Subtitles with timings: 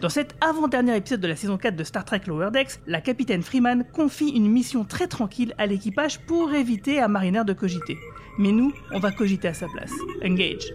[0.00, 3.42] Dans cet avant-dernier épisode de la saison 4 de Star Trek Lower Decks, la capitaine
[3.42, 7.96] Freeman confie une mission très tranquille à l'équipage pour éviter à Mariner de cogiter.
[8.38, 9.92] Mais nous, on va cogiter à sa place.
[10.22, 10.74] Engage.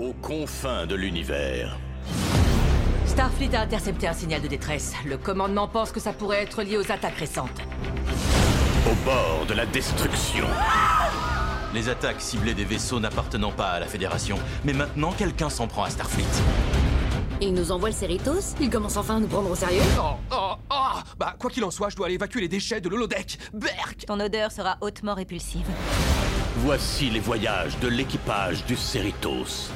[0.00, 1.78] Aux confins de l'univers,
[3.06, 4.92] Starfleet a intercepté un signal de détresse.
[5.06, 7.60] Le commandement pense que ça pourrait être lié aux attaques récentes.
[8.90, 10.46] au bord de la destruction.
[11.74, 14.36] Les attaques ciblaient des vaisseaux n'appartenant pas à la Fédération.
[14.64, 16.24] Mais maintenant, quelqu'un s'en prend à Starfleet.
[17.44, 20.52] Il nous envoie le Cerritos Il commence enfin à nous prendre au sérieux Oh, oh,
[20.70, 24.04] oh Bah, quoi qu'il en soit, je dois aller évacuer les déchets de l'holodeck Berk
[24.06, 25.66] Ton odeur sera hautement répulsive.
[26.58, 29.70] Voici les voyages de l'équipage du Cerritos.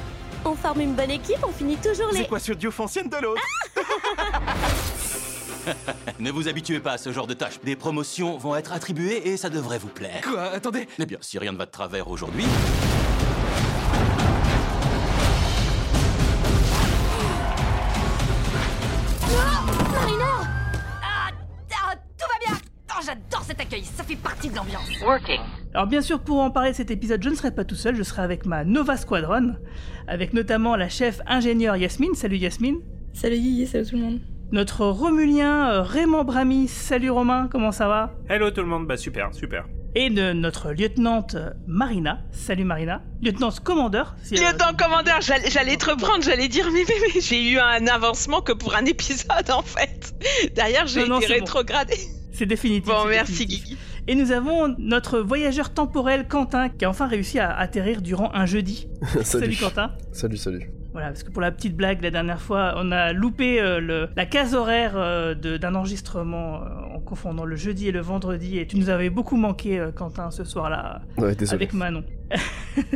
[0.45, 2.25] On forme une bonne équipe, on finit toujours les...
[2.25, 3.41] quoi sur Diofoncienne de l'autre
[6.19, 7.59] Ne vous habituez pas à ce genre de tâches.
[7.65, 10.21] Des promotions vont être attribuées et ça devrait vous plaire.
[10.23, 10.43] Quoi?
[10.43, 12.45] Attendez Eh bien, si rien ne va de travers aujourd'hui,
[22.97, 24.89] Oh, j'adore cet accueil, ça fait partie de l'ambiance.
[25.73, 27.95] Alors bien sûr, pour en parler de cet épisode, je ne serai pas tout seul,
[27.95, 29.55] je serai avec ma Nova Squadron,
[30.07, 32.15] avec notamment la chef ingénieure Yasmine.
[32.15, 32.77] Salut Yasmine.
[33.13, 34.19] Salut Guigui, salut tout le monde.
[34.51, 36.67] Notre Romulien euh, Raymond Brami.
[36.67, 38.13] Salut Romain, comment ça va?
[38.29, 39.65] Hello tout le monde, bah super, super.
[39.93, 42.21] Et de notre lieutenante euh, Marina.
[42.31, 43.03] Salut Marina.
[43.21, 44.15] Lieutenante commandeur.
[44.23, 47.85] si, euh, Lieutenant commandeur, j'allais te reprendre, j'allais dire mais, mais, mais j'ai eu un
[47.85, 50.15] avancement que pour un épisode en fait.
[50.55, 51.45] Derrière j'ai été bon.
[52.37, 52.85] C'est définitif.
[52.93, 53.63] Bon, merci définitif.
[53.65, 53.77] Guigui.
[54.07, 58.45] Et nous avons notre voyageur temporel Quentin qui a enfin réussi à atterrir durant un
[58.45, 58.87] jeudi.
[59.23, 59.55] salut.
[59.59, 59.91] Quentin.
[60.11, 60.69] Salut, salut.
[60.93, 64.09] Voilà, parce que pour la petite blague, la dernière fois, on a loupé euh, le-
[64.15, 66.67] la case horaire euh, d'un enregistrement euh,
[67.07, 68.59] confondant le jeudi et le vendredi.
[68.59, 72.03] Et tu nous avais beaucoup manqué, euh, Quentin, ce soir-là, Ouais, avec Manon.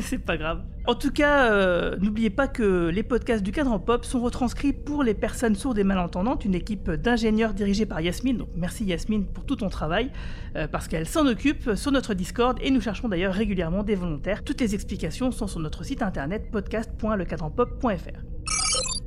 [0.01, 0.61] C'est pas grave.
[0.87, 5.03] En tout cas, euh, n'oubliez pas que les podcasts du cadran pop sont retranscrits pour
[5.03, 8.37] les personnes sourdes et malentendantes, une équipe d'ingénieurs dirigée par Yasmine.
[8.37, 10.11] Donc merci Yasmine pour tout ton travail,
[10.55, 14.43] euh, parce qu'elle s'en occupe sur notre Discord et nous cherchons d'ailleurs régulièrement des volontaires.
[14.43, 18.30] Toutes les explications sont sur notre site internet podcast.lecadranpop.fr.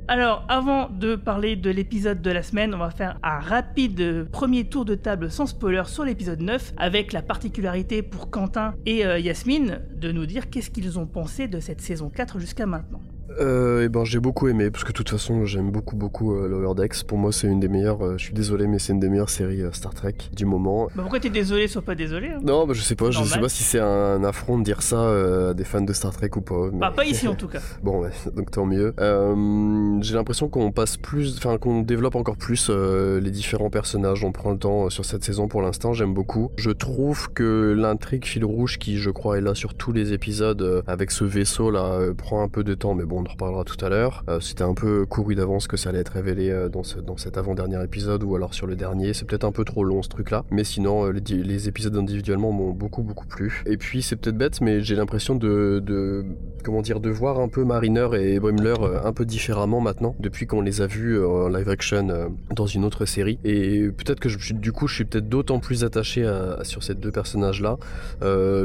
[0.07, 4.65] Alors, avant de parler de l'épisode de la semaine, on va faire un rapide premier
[4.65, 9.17] tour de table sans spoiler sur l'épisode 9, avec la particularité pour Quentin et euh,
[9.17, 13.01] Yasmine de nous dire qu'est-ce qu'ils ont pensé de cette saison 4 jusqu'à maintenant.
[13.39, 16.47] Euh, et ben j'ai beaucoup aimé parce que de toute façon j'aime beaucoup beaucoup euh,
[16.47, 17.03] Lower Decks.
[17.03, 18.03] Pour moi c'est une des meilleures.
[18.05, 20.85] euh, je suis désolé mais c'est une des meilleures séries euh, Star Trek du moment.
[20.95, 23.39] Bah pourquoi t'es désolé, sois pas désolé hein Non bah je sais pas, je sais
[23.39, 26.29] pas si c'est un affront de dire ça euh, à des fans de Star Trek
[26.35, 26.69] ou pas.
[26.71, 27.59] mais- Bah pas ici en tout cas.
[27.83, 28.93] Bon, ouais, donc tant mieux.
[28.99, 34.23] Euh, J'ai l'impression qu'on passe plus, enfin qu'on développe encore plus les différents personnages.
[34.23, 35.93] On prend le temps sur cette saison pour l'instant.
[35.93, 36.51] J'aime beaucoup.
[36.57, 40.83] Je trouve que l'intrigue fil rouge, qui je crois est là sur tous les épisodes
[40.87, 43.83] avec ce vaisseau là, prend un peu de temps, mais bon, on en reparlera tout
[43.83, 44.23] à l'heure.
[44.29, 47.37] Euh, C'était un peu couru d'avance que ça allait être révélé euh, dans, dans cet
[47.37, 49.13] avant-dernier épisode ou alors sur le dernier.
[49.13, 52.51] C'est peut-être un peu trop long ce truc-là, mais sinon euh, les, les épisodes individuellement
[52.51, 53.63] m'ont beaucoup beaucoup plu.
[53.65, 56.25] Et puis c'est peut-être bête, mais j'ai l'impression de, de
[56.63, 60.45] comment dire de voir un peu Mariner et Brimler euh, un peu différemment maintenant depuis
[60.45, 64.53] qu'on les a vus en live action dans une autre série et peut-être que je,
[64.53, 67.77] du coup je suis peut-être d'autant plus attaché à, sur ces deux personnages là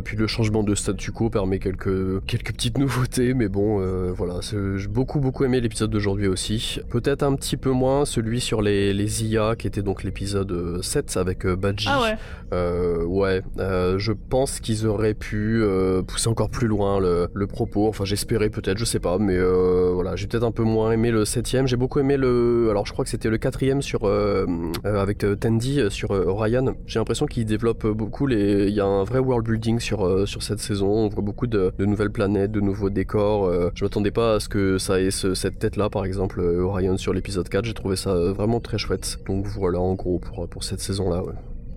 [0.03, 3.81] puis le changement de statu quo permet quelques quelques petites nouveautés mais bon
[4.13, 4.41] voilà
[4.77, 8.93] j'ai beaucoup beaucoup aimé l'épisode d'aujourd'hui aussi peut-être un petit peu moins celui sur les,
[8.93, 12.17] les IA qui était donc l'épisode euh, 7 avec euh, Badgie Ah ouais.
[12.53, 17.47] euh, ouais, euh, je pense qu'ils auraient pu euh, pousser encore plus loin le, le
[17.47, 17.89] propos.
[17.89, 21.11] Enfin, j'espérais peut-être, je sais pas, mais euh, voilà, j'ai peut-être un peu moins aimé
[21.11, 21.67] le septième.
[21.67, 24.47] J'ai beaucoup aimé le, alors je crois que c'était le quatrième sur euh,
[24.85, 26.75] euh, avec euh, Tandy euh, sur euh, Orion.
[26.87, 30.27] J'ai l'impression qu'il développe beaucoup les, il y a un vrai world building sur euh,
[30.27, 30.89] sur cette saison.
[30.89, 33.45] On voit beaucoup de, de nouvelles planètes, de nouveaux décors.
[33.47, 36.41] euh, je m'attendais pas à ce que ça ait ce- cette tête là, par exemple
[36.41, 37.65] euh, Orion sur l'épisode 4.
[37.65, 39.19] J'ai trouvé ça euh, vraiment très chouette.
[39.27, 41.23] Donc voilà, en gros pour pour cette saison là.
[41.23, 41.35] Ouais.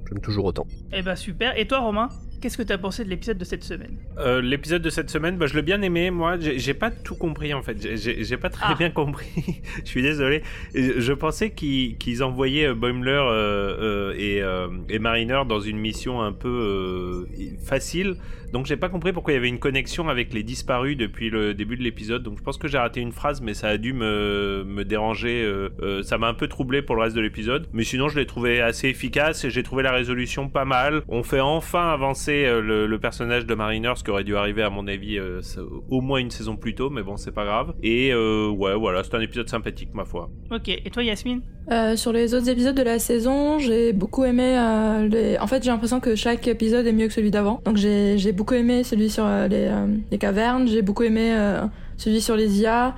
[0.09, 0.67] J'aime toujours autant.
[0.91, 1.57] Eh bah super.
[1.57, 2.09] Et toi Romain,
[2.41, 3.97] qu'est-ce que t'as pensé de l'épisode de cette semaine?
[4.19, 6.11] Euh, L'épisode de cette semaine, bah, je l'ai bien aimé.
[6.11, 7.77] Moi, j'ai pas tout compris en fait.
[7.95, 8.75] J'ai- pas très Ah.
[8.77, 9.61] bien compris.
[9.85, 10.43] je suis désolé.
[10.75, 16.33] Je pensais qu'ils envoyaient Boimler euh, euh, et, euh, et Mariner dans une mission un
[16.33, 17.25] peu euh,
[17.63, 18.15] facile.
[18.53, 21.55] Donc j'ai pas compris pourquoi il y avait une connexion avec les disparus depuis le
[21.55, 22.21] début de l'épisode.
[22.21, 25.43] Donc je pense que j'ai raté une phrase, mais ça a dû me, me déranger.
[25.43, 27.67] euh, euh, ça m'a un peu troublé pour le reste de l'épisode.
[27.73, 31.01] Mais sinon, je l'ai trouvé assez efficace et j'ai trouvé la résolution pas mal.
[31.07, 34.61] On fait enfin avancer euh, le, le personnage de Mariner, ce qui aurait dû arriver
[34.61, 35.41] à mon avis euh,
[35.89, 37.73] au moins une saison plus tôt, mais bon, c'est pas grave.
[37.81, 40.29] Et euh, ouais, voilà, c'est un épisode sympathique, ma foi.
[40.51, 41.41] Ok, et toi Yasmine?
[41.71, 45.37] Euh, sur les autres épisodes de la saison, j'ai beaucoup aimé euh, les...
[45.39, 47.61] En fait, j'ai l'impression que chaque épisode est mieux que celui d'avant.
[47.63, 51.33] Donc j'ai j'ai beaucoup aimé celui sur euh, les, euh, les cavernes, j'ai beaucoup aimé
[51.33, 51.61] euh,
[51.95, 52.93] celui sur les IA.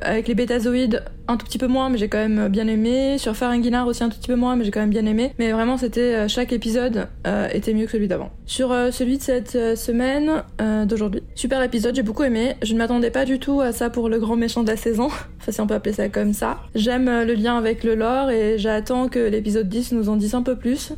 [0.00, 3.16] Avec les bétazoïdes, un tout petit peu moins, mais j'ai quand même bien aimé.
[3.18, 5.32] Sur Faringuinard aussi un tout petit peu moins, mais j'ai quand même bien aimé.
[5.38, 7.08] Mais vraiment, c'était chaque épisode
[7.50, 8.30] était mieux que celui d'avant.
[8.44, 10.44] Sur celui de cette semaine,
[10.84, 12.56] d'aujourd'hui, super épisode, j'ai beaucoup aimé.
[12.62, 15.06] Je ne m'attendais pas du tout à ça pour le grand méchant de la saison.
[15.40, 16.58] enfin, si on peut appeler ça comme ça.
[16.74, 20.42] J'aime le lien avec le lore et j'attends que l'épisode 10 nous en dise un
[20.42, 20.92] peu plus.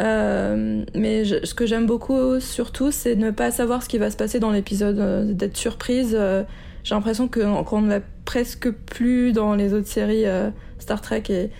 [0.00, 3.98] Euh, mais je- ce que j'aime beaucoup surtout, c'est de ne pas savoir ce qui
[3.98, 6.16] va se passer dans l'épisode, euh, d'être surprise.
[6.18, 6.44] euh,
[6.84, 11.22] j'ai l'impression que- qu'on ne l'a presque plus dans les autres séries euh, Star Trek
[11.28, 11.50] et,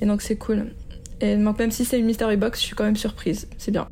[0.00, 0.74] et donc c'est cool.
[1.20, 3.48] Et donc même si c'est une mystery box, je suis quand même surprise.
[3.58, 3.86] C'est bien.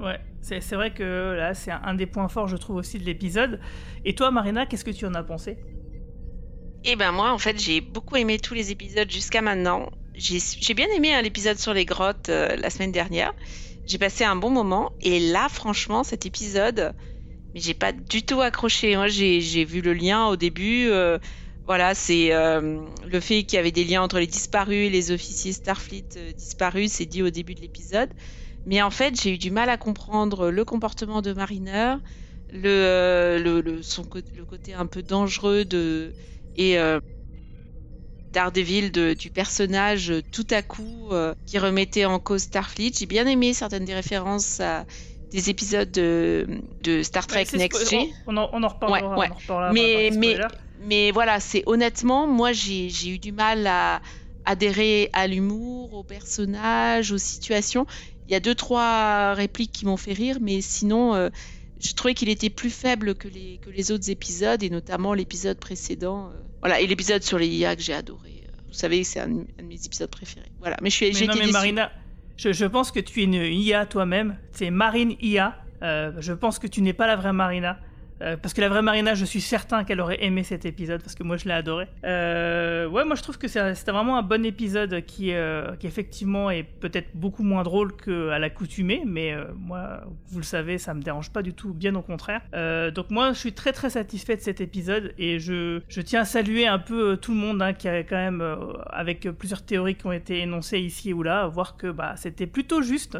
[0.00, 2.98] Ouais, c'est c'est vrai que là, c'est un, un des points forts, je trouve, aussi
[2.98, 3.58] de l'épisode.
[4.04, 5.56] Et toi, Marina, qu'est-ce que tu en as pensé?
[6.84, 9.90] Eh ben moi, en fait, j'ai beaucoup aimé tous les épisodes jusqu'à maintenant.
[10.20, 13.32] J'ai bien aimé hein, l'épisode sur les grottes euh, la semaine dernière.
[13.86, 14.92] J'ai passé un bon moment.
[15.00, 16.92] Et là, franchement, cet épisode,
[17.54, 18.96] j'ai pas du tout accroché.
[18.96, 20.88] Moi, j'ai vu le lien au début.
[20.90, 21.18] euh,
[21.64, 25.10] voilà, c'est euh, le fait qu'il y avait des liens entre les disparus et les
[25.10, 28.10] officiers Starfleet disparus, c'est dit au début de l'épisode.
[28.66, 31.94] Mais en fait, j'ai eu du mal à comprendre le comportement de Mariner,
[32.52, 36.12] le, son, côté un peu dangereux de,
[36.56, 36.76] et
[38.32, 42.92] Daredevil de- du personnage euh, tout à coup euh, qui remettait en cause Starfleet.
[42.98, 44.84] J'ai bien aimé certaines des références à
[45.32, 46.46] des épisodes de,
[46.82, 48.06] de Star Trek Ouais, Next Gen.
[48.26, 49.10] on, on en, on en reparlera.
[49.14, 49.26] Ouais, ouais.
[49.28, 50.36] on en reparlera Mais, mais,
[50.80, 54.00] mais voilà, c'est honnêtement, moi j'ai j'ai eu du mal à
[54.44, 57.86] adhérer à l'humour, aux personnages, aux situations.
[58.26, 61.28] Il y a deux, trois répliques qui m'ont fait rire, mais sinon, euh,
[61.82, 65.58] je trouvais qu'il était plus faible que les, que les autres épisodes, et notamment l'épisode
[65.58, 66.30] précédent.
[66.30, 68.44] euh, voilà, et l'épisode sur les IA que j'ai adoré.
[68.46, 70.50] Euh, Vous savez, c'est un, un de mes épisodes préférés.
[70.58, 71.50] Voilà, mais je suis, Mais non, mais.
[71.50, 71.90] Marina,
[72.36, 74.38] je, je pense que tu es une IA toi-même.
[74.52, 75.56] C'est Marine IA.
[75.82, 77.80] Euh, je pense que tu n'es pas la vraie Marina.
[78.22, 81.14] Euh, parce que la vraie Marina, je suis certain qu'elle aurait aimé cet épisode parce
[81.14, 81.86] que moi je l'ai adoré.
[82.04, 86.50] Euh, ouais, moi je trouve que c'était vraiment un bon épisode qui, euh, qui effectivement
[86.50, 91.30] est peut-être beaucoup moins drôle qu'à l'accoutumée, mais moi, vous le savez, ça me dérange
[91.30, 92.42] pas du tout, bien au contraire.
[92.94, 96.24] Donc moi je suis très très satisfait de cet épisode et je, je tiens à
[96.24, 98.44] saluer un peu tout le monde hein, qui a quand même,
[98.90, 102.82] avec plusieurs théories qui ont été énoncées ici ou là, voir que bah, c'était plutôt
[102.82, 103.18] juste.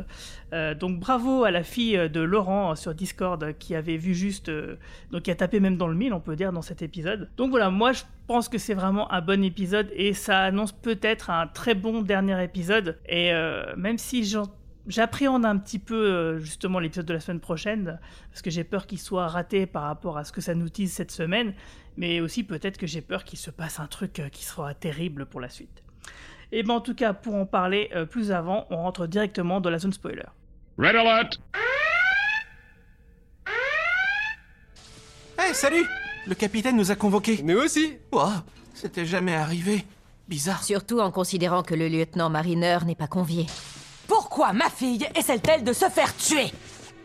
[0.52, 4.14] Euh, donc bravo à la fille de Laurent euh, sur Discord euh, qui avait vu
[4.14, 4.76] juste, euh,
[5.12, 7.28] donc qui a tapé même dans le mille, on peut dire, dans cet épisode.
[7.36, 11.30] Donc voilà, moi je pense que c'est vraiment un bon épisode et ça annonce peut-être
[11.30, 12.98] un très bon dernier épisode.
[13.08, 14.24] Et euh, même si
[14.86, 18.00] J'appréhende un petit peu euh, justement l'épisode de la semaine prochaine
[18.30, 20.90] parce que j'ai peur qu'il soit raté par rapport à ce que ça nous tease
[20.90, 21.54] cette semaine,
[21.96, 25.26] mais aussi peut-être que j'ai peur qu'il se passe un truc euh, qui sera terrible
[25.26, 25.84] pour la suite.
[26.50, 29.70] Et ben en tout cas, pour en parler euh, plus avant, on rentre directement dans
[29.70, 30.24] la zone spoiler.
[30.78, 31.38] Red alert!
[35.38, 35.84] Eh, salut
[36.26, 37.42] Le capitaine nous a convoqués.
[37.42, 38.44] Nous aussi Ouah,
[38.74, 39.84] c'était jamais arrivé.
[40.28, 40.62] Bizarre.
[40.62, 43.46] Surtout en considérant que le lieutenant Mariner n'est pas convié.
[44.06, 46.52] Pourquoi ma fille essaie-t-elle de se faire tuer?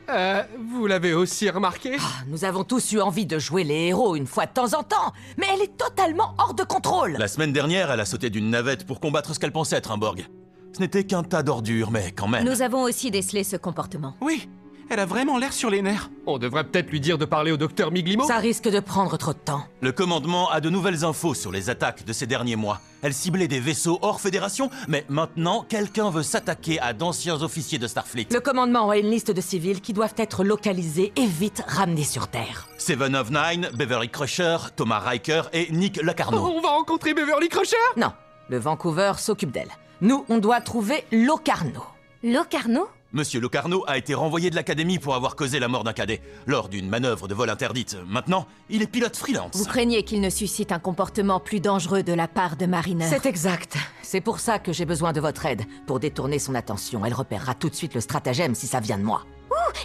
[0.09, 1.97] Euh, vous l'avez aussi remarqué?
[1.99, 4.83] Ah, Nous avons tous eu envie de jouer les héros une fois de temps en
[4.83, 7.13] temps, mais elle est totalement hors de contrôle.
[7.17, 9.97] La semaine dernière, elle a sauté d'une navette pour combattre ce qu'elle pensait être un
[9.97, 10.27] Borg.
[10.75, 12.43] Ce n'était qu'un tas d'ordures, mais quand même.
[12.43, 14.13] Nous avons aussi décelé ce comportement.
[14.19, 14.49] Oui,
[14.89, 16.09] elle a vraiment l'air sur les nerfs.
[16.25, 19.31] On devrait peut-être lui dire de parler au docteur Miglimo Ça risque de prendre trop
[19.31, 19.63] de temps.
[19.79, 22.81] Le commandement a de nouvelles infos sur les attaques de ces derniers mois.
[23.03, 27.87] Elle ciblait des vaisseaux hors fédération, mais maintenant, quelqu'un veut s'attaquer à d'anciens officiers de
[27.87, 28.27] Starfleet.
[28.31, 32.27] Le commandement a une liste de civils qui doivent être localisés et vite ramenés sur
[32.27, 32.67] Terre.
[32.77, 36.39] Seven of Nine, Beverly Crusher, Thomas Riker et Nick Lacarno.
[36.39, 37.77] On va rencontrer Beverly Crusher?
[37.95, 38.11] Non,
[38.49, 39.71] le Vancouver s'occupe d'elle.
[40.01, 41.81] Nous, on doit trouver Locarno.
[42.21, 42.89] Locarno?
[43.13, 46.67] Monsieur Locarno a été renvoyé de l'académie pour avoir causé la mort d'un cadet, lors
[46.67, 47.95] d'une manœuvre de vol interdite.
[48.05, 49.55] Maintenant, il est pilote freelance.
[49.55, 53.07] Vous craignez qu'il ne suscite un comportement plus dangereux de la part de Mariner?
[53.07, 53.77] C'est exact.
[54.01, 55.63] C'est pour ça que j'ai besoin de votre aide.
[55.87, 59.03] Pour détourner son attention, elle repérera tout de suite le stratagème si ça vient de
[59.03, 59.23] moi.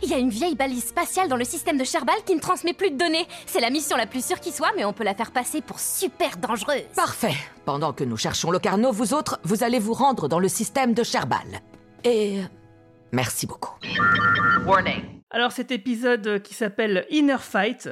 [0.02, 2.73] Il y a une vieille balise spatiale dans le système de Sherbal qui ne transmet
[2.73, 3.26] plus de données.
[3.47, 5.80] C'est la mission la plus sûre qui soit, mais on peut la faire passer pour
[5.80, 6.82] super dangereuse.
[6.94, 7.35] Parfait.
[7.64, 11.02] Pendant que nous cherchons Locarno, vous autres, vous allez vous rendre dans le système de
[11.02, 11.61] Sherbal.
[12.04, 12.40] Et...
[13.12, 13.75] Merci beaucoup.
[15.30, 17.88] Alors cet épisode euh, qui s'appelle Inner Fight,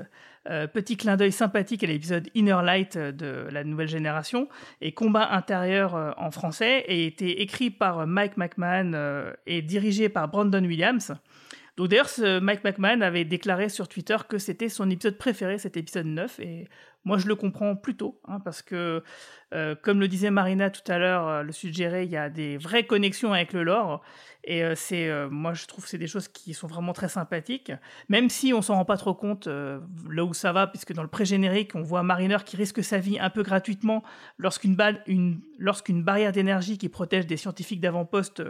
[0.48, 4.48] euh, petit clin d'œil sympathique à l'épisode Inner Light euh, de la nouvelle génération,
[4.80, 9.62] et Combat intérieur euh, en français, et été écrit par euh, Mike McMahon euh, et
[9.62, 11.14] dirigé par Brandon Williams.
[11.78, 12.10] Donc d'ailleurs,
[12.42, 16.68] Mike McMahon avait déclaré sur Twitter que c'était son épisode préféré, cet épisode 9, et
[17.04, 19.04] moi je le comprends plutôt, hein, parce que,
[19.54, 22.56] euh, comme le disait Marina tout à l'heure, euh, le suggérait, il y a des
[22.56, 24.02] vraies connexions avec le lore,
[24.42, 27.70] et euh, c'est, moi je trouve que c'est des choses qui sont vraiment très sympathiques,
[28.08, 31.08] même si on s'en rend pas trop compte là où ça va, puisque dans le
[31.08, 34.02] pré-générique, on voit Mariner qui risque sa vie un peu gratuitement
[34.36, 38.42] lorsqu'une, une, lorsqu'une barrière d'énergie qui protège des scientifiques d'avant-poste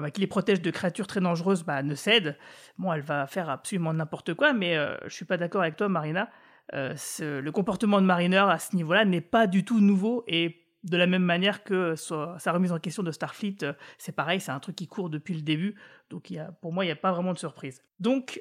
[0.00, 2.36] bah, qui les protège de créatures très dangereuses, bah, ne cède.
[2.78, 5.88] Bon, elle va faire absolument n'importe quoi, mais euh, je suis pas d'accord avec toi,
[5.88, 6.30] Marina.
[6.74, 10.96] Euh, le comportement de Mariner à ce niveau-là n'est pas du tout nouveau et de
[10.96, 14.60] la même manière que sa remise en question de Starfleet, euh, c'est pareil, c'est un
[14.60, 15.74] truc qui court depuis le début.
[16.10, 17.82] Donc a, pour moi, il n'y a pas vraiment de surprise.
[17.98, 18.40] Donc,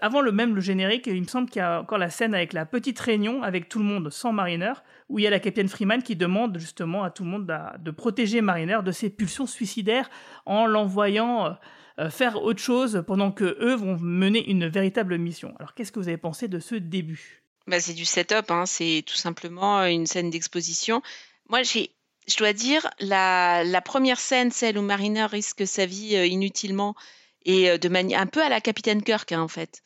[0.00, 2.52] avant le même le générique, il me semble qu'il y a encore la scène avec
[2.52, 4.72] la petite réunion avec tout le monde sans Mariner
[5.08, 7.90] où il y a la capitaine Freeman qui demande justement à tout le monde de,
[7.90, 10.10] protéger Mariner de ses pulsions suicidaires
[10.46, 11.50] en l'envoyant euh,
[11.98, 15.54] euh, faire autre chose pendant que eux vont mener une véritable mission.
[15.58, 17.42] Alors qu'est-ce que vous avez pensé de ce début?
[17.66, 18.66] Bah, C'est du setup, hein.
[18.66, 21.02] c'est tout simplement une scène d'exposition.
[21.48, 26.94] Moi, je dois dire, la, première scène, celle où Mariner risque sa vie euh, inutilement
[27.46, 29.80] et de manière un peu à la capitaine Kirk hein, en fait.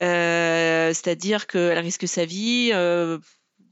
[0.00, 2.72] c'est-à-dire qu'elle risque sa vie,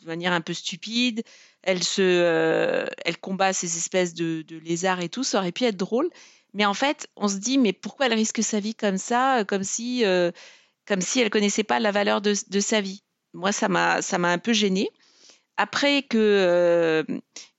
[0.02, 1.22] de manière un peu stupide.
[1.62, 5.22] Elle se, euh, elle combat ces espèces de, lézards et tout.
[5.22, 6.10] Ça aurait pu être drôle,
[6.54, 9.44] mais en fait, on se dit mais pourquoi elle risque sa vie comme ça, euh,
[9.44, 10.32] comme si, euh,
[10.86, 13.02] comme si elle connaissait pas la valeur de, sa vie?
[13.32, 14.90] Moi, ça m'a, ça m'a un peu gêné.
[15.56, 17.04] Après que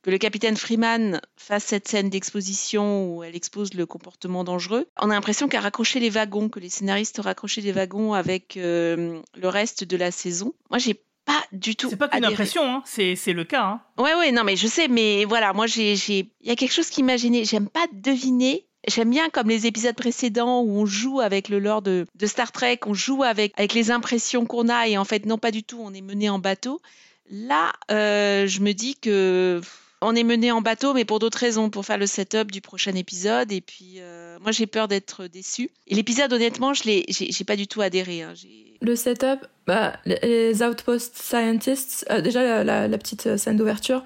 [0.03, 5.09] que le capitaine Freeman fasse cette scène d'exposition où elle expose le comportement dangereux, on
[5.09, 8.55] a l'impression qu'elle a raccroché les wagons, que les scénaristes ont raccroché les wagons avec
[8.55, 10.53] le reste de la saison.
[10.69, 11.89] Moi, j'ai pas du tout.
[11.89, 12.83] C'est pas qu'une impression, hein.
[12.85, 13.63] c'est, le cas.
[13.63, 13.81] Hein.
[13.97, 16.89] Ouais, ouais, non, mais je sais, mais voilà, moi, j'ai, il y a quelque chose
[16.89, 17.45] qui m'a gêné.
[17.45, 18.67] J'aime pas deviner.
[18.87, 22.79] J'aime bien comme les épisodes précédents où on joue avec le lore de, Star Trek,
[22.85, 25.79] on joue avec, avec les impressions qu'on a et en fait, non, pas du tout,
[25.81, 26.81] on est mené en bateau.
[27.29, 29.61] Là, euh, je me dis que
[30.03, 32.93] on est mené en bateau, mais pour d'autres raisons, pour faire le setup du prochain
[32.93, 33.51] épisode.
[33.51, 35.69] Et puis, euh, moi, j'ai peur d'être déçue.
[35.87, 38.21] Et l'épisode, honnêtement, je l'ai, j'ai, pas du tout adhéré.
[38.21, 38.33] Hein.
[38.81, 44.03] Le setup, bah, les Outpost Scientists, euh, déjà la, petite scène d'ouverture,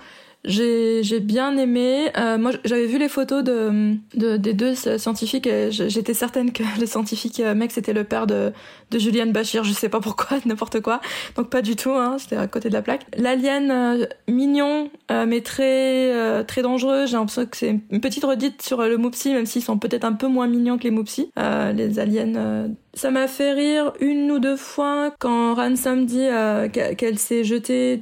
[0.48, 2.10] j'ai bien aimé.
[2.18, 6.64] Euh, moi, j'avais vu les photos de, de, des deux scientifiques et j'étais certaine que
[6.80, 8.54] le scientifique euh, mec c'était le père de,
[8.92, 9.64] de Julian Bachir.
[9.64, 11.02] Je sais pas pourquoi, n'importe quoi.
[11.36, 11.92] Donc pas du tout.
[11.92, 13.06] Hein, c'était à côté de la plaque.
[13.18, 17.06] L'alien euh, mignon mais très très dangereux.
[17.06, 20.14] J'ai l'impression que c'est une petite redite sur le Moopsie, même s'ils sont peut-être un
[20.14, 21.32] peu moins mignons que les Moopsie.
[21.38, 22.68] les aliens
[22.98, 28.00] ça m'a fait rire une ou deux fois quand Ransom dit euh, qu'elle s'est jetée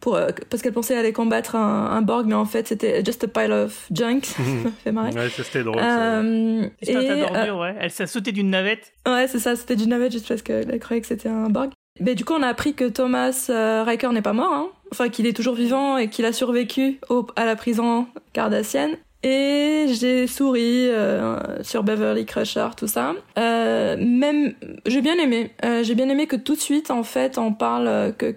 [0.00, 3.28] pour euh, parce qu'elle pensait aller combattre un, Borg, mais en fait c'était just a
[3.28, 4.20] pile of junk.
[4.24, 5.14] ça m'a fait marrer.
[5.14, 5.80] Ouais, c'était drôle.
[5.82, 7.74] Euh, et, ouais.
[7.80, 8.92] Elle s'est sautée d'une navette.
[9.06, 11.70] Ouais, c'est ça, c'était d'une navette juste parce qu'elle croyait que c'était un Borg.
[12.00, 13.46] Mais du coup, on a appris que Thomas
[13.84, 14.68] Riker n'est pas mort, hein.
[14.92, 17.00] enfin qu'il est toujours vivant et qu'il a survécu
[17.36, 18.96] à la prison cardassienne.
[19.22, 23.14] Et j'ai souri euh, sur Beverly Crusher, tout ça.
[23.38, 24.54] Euh, même,
[24.86, 25.50] j'ai bien aimé.
[25.64, 28.30] Euh, j'ai bien aimé que tout de suite, en fait, on parle que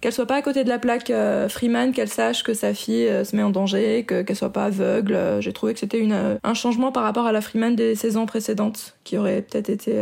[0.00, 1.12] qu'elle soit pas à côté de la plaque
[1.48, 5.18] Freeman, qu'elle sache que sa fille se met en danger, que qu'elle soit pas aveugle.
[5.40, 6.08] j'ai trouvé que c'était
[6.42, 9.92] un changement par rapport à la Freeman des saisons précédentes, qui aurait peut-être été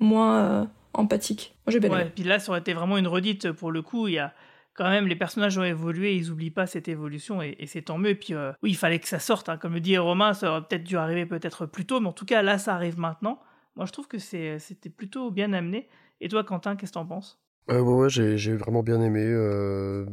[0.00, 1.54] moins empathique.
[1.66, 4.08] Moi, j'ai bien ouais, Puis là, ça aurait été vraiment une redite pour le coup.
[4.08, 4.34] Il y a
[4.74, 8.10] quand même, les personnages ont évolué, ils n'oublient pas cette évolution et, c'est tant mieux.
[8.10, 9.48] Et puis, euh, oui, il fallait que ça sorte.
[9.48, 9.56] Hein.
[9.56, 12.24] Comme le dit Romain, ça aurait peut-être dû arriver peut-être plus tôt, mais en tout
[12.24, 13.40] cas, là, ça arrive maintenant.
[13.76, 15.88] Moi, je trouve que c'était plutôt bien amené.
[16.20, 17.40] Et toi, Quentin, qu'est-ce que t'en penses?
[17.70, 20.04] Euh, ouais, ouais j'ai vraiment bien aimé euh,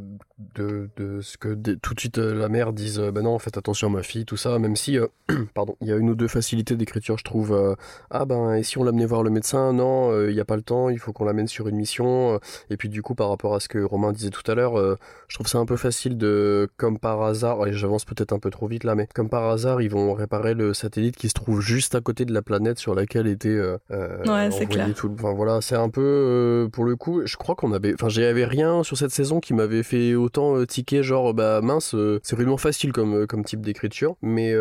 [0.56, 3.88] de, de, ce que tout de suite euh, la mère dise ben non, faites attention
[3.88, 4.98] à ma fille, tout ça, même si,
[5.56, 7.76] pardon, il y a une ou deux facilités d'écriture, je trouve.
[8.12, 9.74] ah ben, et si on l'amenait voir le médecin?
[9.74, 12.40] Non, il n'y a pas le temps, il faut qu'on l'amène sur une mission.
[12.70, 14.98] et puis du coup, par rapport à ce que Romain disait tout à l'heure,
[15.28, 18.52] je trouve ça un peu facile de, comme par hasard, et j'avance peut-être un peu
[18.52, 21.62] trop vite là, mais comme par hasard, ils vont réparer le satellite qui se trouve
[21.62, 23.60] juste à côté de la planète sur laquelle était
[23.90, 24.94] ouais, c'est clair.
[24.96, 28.46] Tout, enfin voilà, c'est un peu, pour le coup, je crois qu'on avait, enfin, j'avais
[28.46, 32.36] rien sur cette saison qui m'avait fait autant euh, tiquer, genre, bah mince, euh, c'est
[32.36, 34.16] vraiment facile comme, euh, comme type d'écriture.
[34.22, 34.54] Mais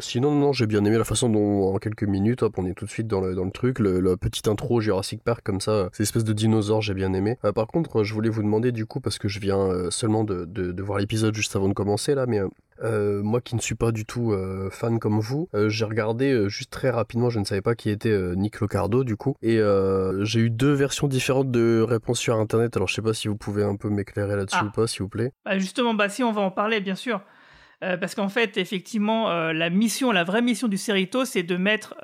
[0.00, 2.84] sinon, non, j'ai bien aimé la façon dont, en quelques minutes, hop, on est tout
[2.84, 3.78] de suite dans le, dans le truc.
[3.78, 7.36] Le, la petite intro Jurassic Park, comme ça, ces espèces de dinosaures, j'ai bien aimé.
[7.54, 10.82] par contre, je voulais vous demander, du coup, parce que je viens seulement de, de
[10.82, 12.40] voir l'épisode juste avant de commencer, là, mais
[12.82, 16.48] euh, moi qui ne suis pas du tout euh, fan comme vous, euh, j'ai regardé
[16.48, 19.60] juste très rapidement, je ne savais pas qui était Nick Locardo du coup, et
[20.22, 23.36] j'ai eu deux versions différentes de réponses sur internet, alors je sais pas si vous
[23.36, 24.66] pouvez un peu m'éclairer là-dessus ah.
[24.66, 25.32] ou pas s'il vous plaît.
[25.44, 27.20] Bah justement, bah si on va en parler bien sûr.
[27.80, 31.94] parce qu'en fait, effectivement, la mission, la vraie mission du Cerrito, c'est de mettre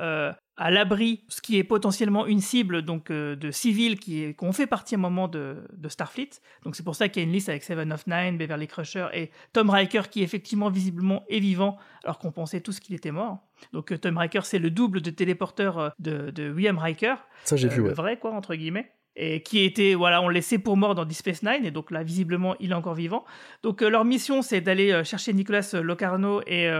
[0.57, 4.67] à l'abri, ce qui est potentiellement une cible donc euh, de civils qui, ont fait
[4.67, 6.31] partie à un moment de, de Starfleet.
[6.65, 9.09] Donc c'est pour ça qu'il y a une liste avec Seven of Nine, Beverly Crusher
[9.13, 13.39] et Tom Riker qui effectivement visiblement est vivant alors qu'on pensait tous qu'il était mort.
[13.73, 17.17] Donc euh, Tom Riker c'est le double de téléporteur euh, de, de William Riker.
[17.45, 17.93] Ça, j'ai vu, ouais.
[17.93, 18.91] vrai quoi entre guillemets.
[19.19, 21.91] Et qui était, voilà, on le laissait pour mort dans Deep Space Nine, et donc
[21.91, 23.25] là, visiblement, il est encore vivant.
[23.63, 26.71] Donc, leur mission, c'est d'aller chercher Nicolas Locarno, et,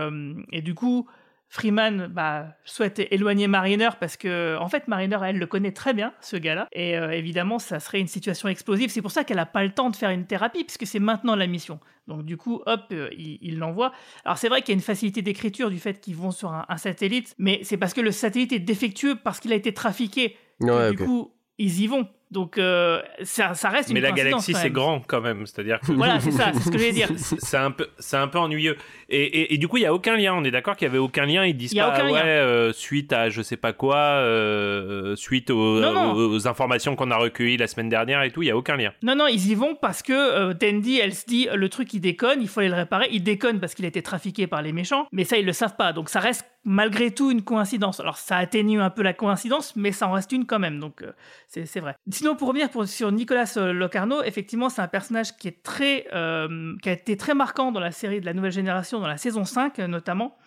[0.51, 1.07] et du coup,
[1.49, 6.13] Freeman bah, souhaite éloigner Mariner parce que, en fait, Mariner, elle le connaît très bien,
[6.19, 6.67] ce gars-là.
[6.73, 8.89] Et euh, évidemment, ça serait une situation explosive.
[8.89, 11.35] C'est pour ça qu'elle n'a pas le temps de faire une thérapie, puisque c'est maintenant
[11.35, 11.79] la mission.
[12.07, 13.93] Donc, du coup, hop, euh, il l'envoie.
[14.25, 16.65] Alors, c'est vrai qu'il y a une facilité d'écriture du fait qu'ils vont sur un,
[16.67, 20.35] un satellite, mais c'est parce que le satellite est défectueux parce qu'il a été trafiqué.
[20.59, 22.07] que, Ouais, du coup, ils y vont.
[22.29, 25.45] Donc, euh, ça, ça reste Mais une la coïncidence, galaxie, c'est grand quand même.
[25.45, 25.93] C'est-à-dire que.
[25.93, 27.07] Voilà, c'est ça, c'est ce que je vais dire.
[27.15, 28.75] C'est un peu, c'est un peu ennuyeux.
[29.09, 30.33] Et, et, et du coup, il y a aucun lien.
[30.33, 31.45] On est d'accord qu'il y avait aucun lien.
[31.45, 32.25] Ils disent Il y a pas, aucun ouais, lien.
[32.25, 33.95] euh, suite à je sais pas quoi,
[34.41, 36.11] euh, suite aux, Non, non.
[36.13, 38.43] aux- aux informations qu'on a recueillies la semaine dernière et tout.
[38.43, 38.91] Il y a aucun lien.
[39.03, 42.01] Non, non, ils y vont parce que euh, Tandy, elle se dit, le truc, il
[42.01, 43.07] déconne, il faut aller le réparer.
[43.11, 45.75] Il déconne parce qu'il a été trafiqué par les méchants, mais ça, ils le savent
[45.77, 45.93] pas.
[45.93, 48.01] Donc, ça reste malgré tout une coïncidence.
[48.01, 50.79] Alors, ça atténue un peu la coïncidence, mais ça en reste une quand même.
[50.81, 51.13] Donc, euh,
[51.47, 51.95] c'est vrai.
[52.11, 56.07] Sinon, pour revenir pour, sur Nicolas euh, Locarno, effectivement, c'est un personnage qui est très,
[56.13, 59.15] euh, qui a été très marquant dans la série de la nouvelle génération, dans la
[59.15, 60.37] saison 5 euh, notamment.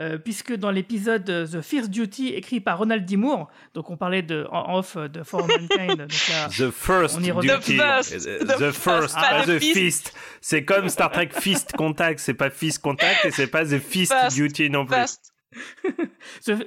[0.00, 3.16] Euh, puisque dans l'épisode The Fierce Duty écrit par Ronald D.
[3.16, 7.22] Moore, donc on parlait de, en off de For Mankind, donc là, The first on
[7.22, 7.78] y duty.
[7.80, 10.12] Euh, The, first, pas the fist.
[10.40, 12.18] C'est comme Star Trek Fist Contact.
[12.18, 14.96] C'est pas Fist Contact et c'est pas The Fist First, Duty non plus.
[14.96, 15.33] The-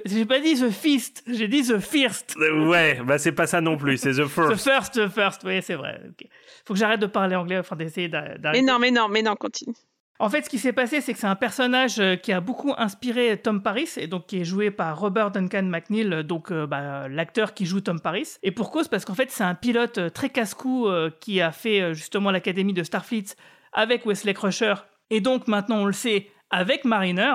[0.04, 2.34] J'ai pas dit The Fist, j'ai dit The First.
[2.40, 3.96] Euh, Ouais, bah c'est pas ça non plus.
[3.98, 4.62] C'est The The first.
[4.64, 6.00] First, The First, oui, c'est vrai.
[6.08, 6.26] ok.
[6.66, 8.62] Faut que j'arrête de parler anglais, enfin d'essayer d'a- Mais d'arrêter.
[8.64, 9.74] non, mais non, mais non, continue.
[10.20, 12.74] En fait, ce qui s'est passé, c'est que c'est un personnage euh, qui a beaucoup
[12.76, 16.66] inspiré Tom Paris, et donc qui est joué par Robert Duncan McNeil, euh, donc euh,
[16.66, 18.26] bah, l'acteur qui joue Tom Paris.
[18.42, 21.94] Et pour cause, parce qu'en fait, c'est un pilote très casse-cou euh, qui a fait
[21.94, 23.26] justement l'académie de Starfleet
[23.72, 24.74] avec Wesley Crusher,
[25.10, 27.34] et donc maintenant, on le sait, avec Mariner.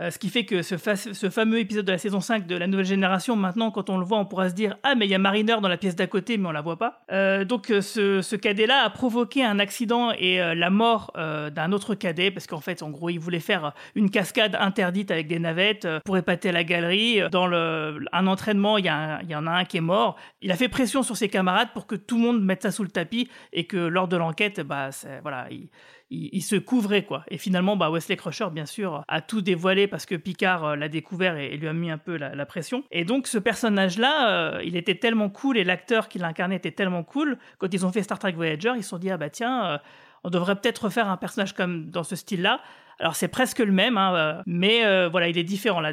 [0.00, 2.56] Euh, ce qui fait que ce, fa- ce fameux épisode de la saison 5 de
[2.56, 5.10] la nouvelle génération, maintenant, quand on le voit, on pourra se dire Ah, mais il
[5.10, 7.02] y a Mariner dans la pièce d'à côté, mais on la voit pas.
[7.12, 12.30] Euh, donc, euh, ce, cadet-là a provoqué un accident et la mort d'un autre cadet,
[12.30, 16.16] parce qu'en fait, en gros, il voulait faire une cascade interdite avec des navettes pour
[16.16, 17.20] épater la galerie.
[17.30, 20.16] Dans le, un entraînement, il y, en a un qui est mort.
[20.40, 22.82] Il a fait pression sur ses camarades pour que tout le monde mette ça sous
[22.82, 24.88] le tapis et que lors de l'enquête, bah,
[25.22, 25.68] voilà, il,
[26.12, 27.24] il, se couvrait quoi.
[27.28, 30.88] Et finalement, bah, Wesley Crusher, bien sûr, a tout dévoilé parce que Picard euh, l'a
[30.88, 32.84] découvert et, lui a mis un peu la, pression.
[32.90, 37.02] Et donc, ce personnage-là, euh, il était tellement cool et l'acteur qui l'incarnait était tellement
[37.02, 37.38] cool.
[37.58, 39.78] Quand ils ont fait Star Trek Voyager, ils se sont dit ah bah tiens, euh,
[40.24, 42.60] on devrait peut-être refaire un personnage comme dans ce style-là.
[42.98, 45.80] Alors c'est presque le même, hein, mais voilà, il est différent.
[45.80, 45.92] La,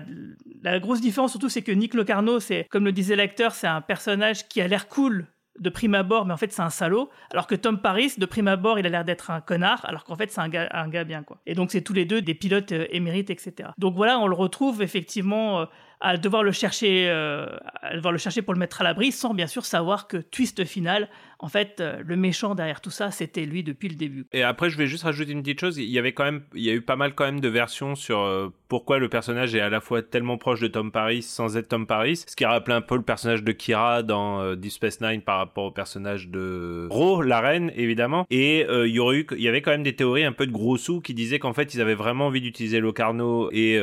[0.61, 3.81] la grosse différence surtout, c'est que Nick Locarno, c'est comme le disait l'acteur, c'est un
[3.81, 5.25] personnage qui a l'air cool
[5.59, 7.09] de prime abord, mais en fait c'est un salaud.
[7.31, 10.15] Alors que Tom Paris, de prime abord, il a l'air d'être un connard, alors qu'en
[10.15, 11.37] fait c'est un gars, un gars bien quoi.
[11.45, 13.69] Et donc c'est tous les deux des pilotes euh, émérites, etc.
[13.77, 15.65] Donc voilà, on le retrouve effectivement euh,
[16.01, 17.47] à devoir le chercher, euh,
[17.81, 20.63] à devoir le chercher pour le mettre à l'abri, sans bien sûr savoir que twist
[20.63, 24.25] final, en fait, euh, le méchant derrière tout ça, c'était lui depuis le début.
[24.33, 25.77] Et après, je vais juste rajouter une petite chose.
[25.77, 27.95] Il y avait quand même, il y a eu pas mal quand même de versions
[27.95, 31.55] sur euh, pourquoi le personnage est à la fois tellement proche de Tom Paris sans
[31.55, 34.71] être Tom Paris, ce qui rappelait un peu le personnage de Kira dans euh, Deep
[34.71, 38.25] Space Nine par rapport au personnage de Ro, la reine, évidemment.
[38.29, 40.51] Et il y aurait eu, il y avait quand même des théories un peu de
[40.51, 43.79] gros sous qui disaient qu'en fait, ils avaient vraiment envie d'utiliser Locarno et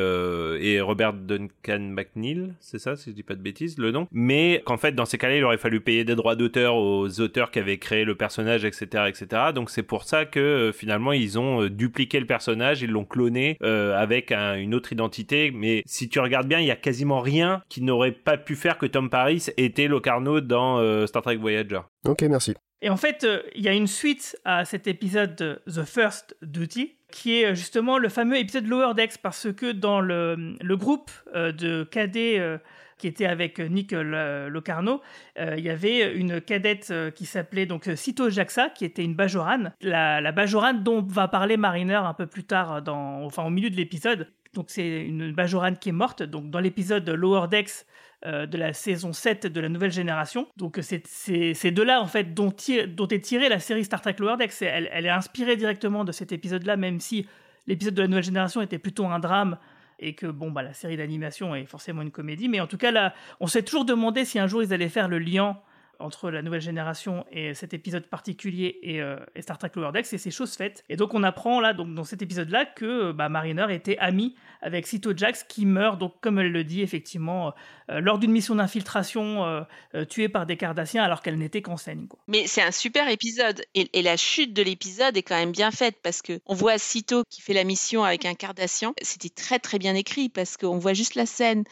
[0.59, 4.07] et Robert Duncan McNeil, c'est ça, si je dis pas de bêtises, le nom.
[4.11, 7.46] Mais qu'en fait, dans ces cas-là, il aurait fallu payer des droits d'auteur aux auteurs
[7.51, 9.27] qui avaient créé le personnage, etc., etc.
[9.53, 13.05] Donc c'est pour ça que euh, finalement ils ont euh, dupliqué le personnage, ils l'ont
[13.05, 15.51] cloné euh, avec un- une autre identité.
[15.53, 18.77] Mais si tu regardes bien, il y a quasiment rien qui n'aurait pas pu faire
[18.77, 21.81] que Tom Paris était Locarno dans euh, Star Trek Voyager.
[22.05, 22.53] Ok, merci.
[22.81, 26.37] Et en fait, euh, il y a une suite à cet épisode de The First
[26.43, 31.09] Duty, qui est justement le fameux épisode Lower Decks, parce que dans le, le groupe
[31.35, 32.59] euh, de cadets euh,
[32.97, 35.01] qui était avec Nick euh, Locarno,
[35.39, 39.03] euh, il y avait une cadette euh, qui s'appelait donc euh, Cito Jaxa, qui était
[39.03, 39.73] une Bajorane.
[39.81, 44.31] La, Bajorane dont va parler Mariner un peu plus tard, enfin au milieu de l'épisode.
[44.53, 46.23] Donc c'est une Bajorane qui est morte.
[46.23, 47.85] Donc dans l'épisode Lower Decks,
[48.25, 50.47] euh, de la saison 7 de la nouvelle génération.
[50.57, 54.63] Donc c'est de là en fait dont, est tirée la série Star Trek Lower Decks.
[54.63, 57.27] Elle est inspirée directement de cet épisode-là, même si
[57.67, 59.59] l'épisode de la nouvelle génération était plutôt un drame
[59.99, 62.49] et que bon bah la série d'animation est forcément une comédie.
[62.49, 65.07] Mais en tout cas là, on s'est toujours demandé si un jour ils allaient faire
[65.07, 65.59] le lien
[65.99, 70.13] entre la nouvelle génération et cet épisode particulier et, euh, et Star Trek Lower Decks,
[70.13, 70.83] et c'est chose faite.
[70.89, 74.87] Et donc on apprend là, donc dans cet épisode-là, que bah, Mariner était ami avec
[74.87, 77.53] Cito Jax qui meurt, donc comme elle le dit effectivement,
[77.89, 79.61] euh, lors d'une mission d'infiltration euh,
[79.95, 82.07] euh, tuée par des Cardassiens alors qu'elle n'était qu'en scène.
[82.27, 85.71] Mais c'est un super épisode et, et la chute de l'épisode est quand même bien
[85.71, 88.93] faite parce que on voit Cito qui fait la mission avec un Cardassien.
[89.01, 91.63] C'était très très bien écrit parce qu'on voit juste la scène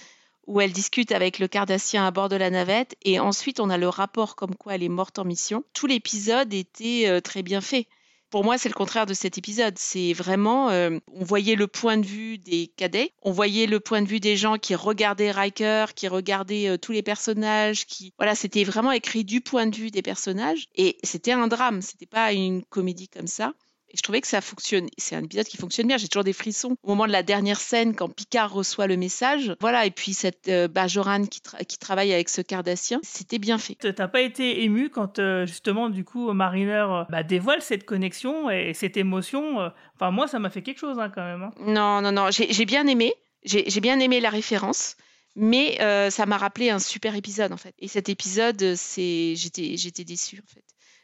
[0.48, 3.78] où elle discute avec le Cardassien à bord de la navette et ensuite on a
[3.78, 5.64] le rapport comme quoi elle est morte en mission.
[5.74, 7.88] Tout l'épisode était euh, très bien fait.
[8.32, 9.78] Pour moi, c'est le contraire de cet épisode.
[9.78, 14.02] C'est vraiment, euh, on voyait le point de vue des cadets, on voyait le point
[14.02, 18.36] de vue des gens qui regardaient Riker, qui regardaient euh, tous les personnages, qui, voilà,
[18.36, 21.82] c'était vraiment écrit du point de vue des personnages et c'était un drame.
[21.82, 23.54] C'était pas une comédie comme ça.
[23.96, 24.90] Et je trouvais que ça fonctionne.
[24.98, 25.96] C'est un épisode qui fonctionne bien.
[25.96, 29.56] J'ai toujours des frissons au moment de la dernière scène quand Picard reçoit le message.
[29.62, 29.86] Voilà.
[29.86, 33.76] Et puis cette euh, Bajoran qui, tra- qui travaille avec ce Cardassien, c'était bien fait.
[33.96, 38.50] T'as pas été ému quand euh, justement du coup Mariner euh, bah, dévoile cette connexion
[38.50, 39.62] et cette émotion.
[39.62, 41.44] euh, Enfin moi ça m'a fait quelque chose hein, quand même.
[41.44, 41.52] hein.
[41.62, 42.32] Non, non, non.
[42.32, 43.14] J'ai bien aimé.
[43.46, 44.98] J'ai bien aimé la référence.
[45.38, 47.76] Mais euh, ça m'a rappelé un super épisode en fait.
[47.80, 50.64] Et cet épisode, c'est j'étais j'étais déçue en fait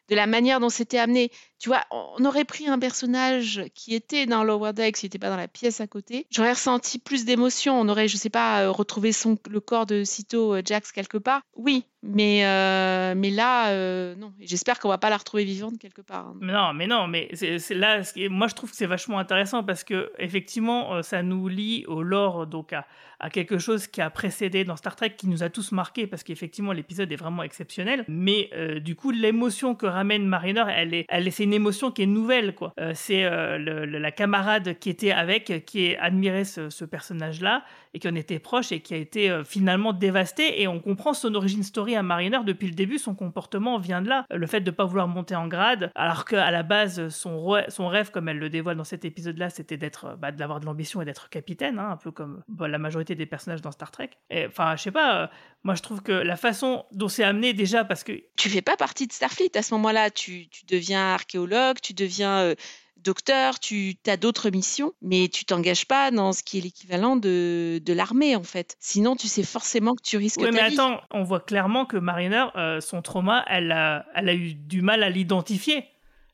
[0.09, 1.31] de la manière dont c'était amené.
[1.61, 5.29] Tu vois, on aurait pris un personnage qui était dans Lower Decks, qui n'était pas
[5.29, 6.25] dans la pièce à côté.
[6.31, 7.79] J'aurais ressenti plus d'émotion.
[7.79, 9.11] On aurait, je sais pas, euh, retrouvé
[9.47, 11.43] le corps de Cito euh, Jax quelque part.
[11.55, 14.33] Oui, mais, euh, mais là, non.
[14.39, 16.29] J'espère qu'on va pas la retrouver vivante quelque part.
[16.29, 16.37] hein.
[16.41, 17.29] Mais non, mais non, mais
[17.69, 18.01] là.
[18.31, 22.47] moi, je trouve que c'est vachement intéressant parce que effectivement, ça nous lie au lore,
[22.47, 22.87] donc à,
[23.29, 26.71] quelque chose qui a précédé dans Star Trek, qui nous a tous marqués parce qu'effectivement,
[26.71, 28.03] l'épisode est vraiment exceptionnel.
[28.07, 28.49] Mais
[28.81, 32.73] du coup, l'émotion que ramène Mariner, elle est, elle est, émotion qui est nouvelle, quoi.
[32.79, 38.15] Euh, c'est euh, la camarade qui était avec, qui admirait ce personnage-là et qui en
[38.15, 40.61] était proche et qui a été euh, finalement dévasté.
[40.61, 42.97] Et on comprend son origin story à Mariner depuis le début.
[42.97, 44.25] Son comportement vient de là.
[44.31, 47.87] Le fait de ne pas vouloir monter en grade, alors qu'à la base, son, son
[47.87, 51.01] rêve, comme elle le dévoile dans cet épisode-là, c'était d'être, euh, bah, d'avoir de l'ambition
[51.01, 54.11] et d'être capitaine, hein, un peu comme bah, la majorité des personnages dans Star Trek.
[54.47, 55.23] Enfin, je sais pas.
[55.23, 55.27] euh,
[55.63, 58.77] moi, je trouve que la façon dont c'est amené déjà, parce que Tu fais pas
[58.77, 60.09] partie de Starfleet à ce moment-là.
[60.09, 62.55] Tu, tu deviens archéologue, tu deviens
[63.03, 67.79] docteur, tu as d'autres missions, mais tu t'engages pas dans ce qui est l'équivalent de,
[67.83, 68.75] de l'armée, en fait.
[68.79, 70.73] Sinon, tu sais forcément que tu risques Oui, ta mais vie.
[70.79, 74.81] attends, on voit clairement que Mariner, euh, son trauma, elle a, elle a eu du
[74.81, 75.85] mal à l'identifier.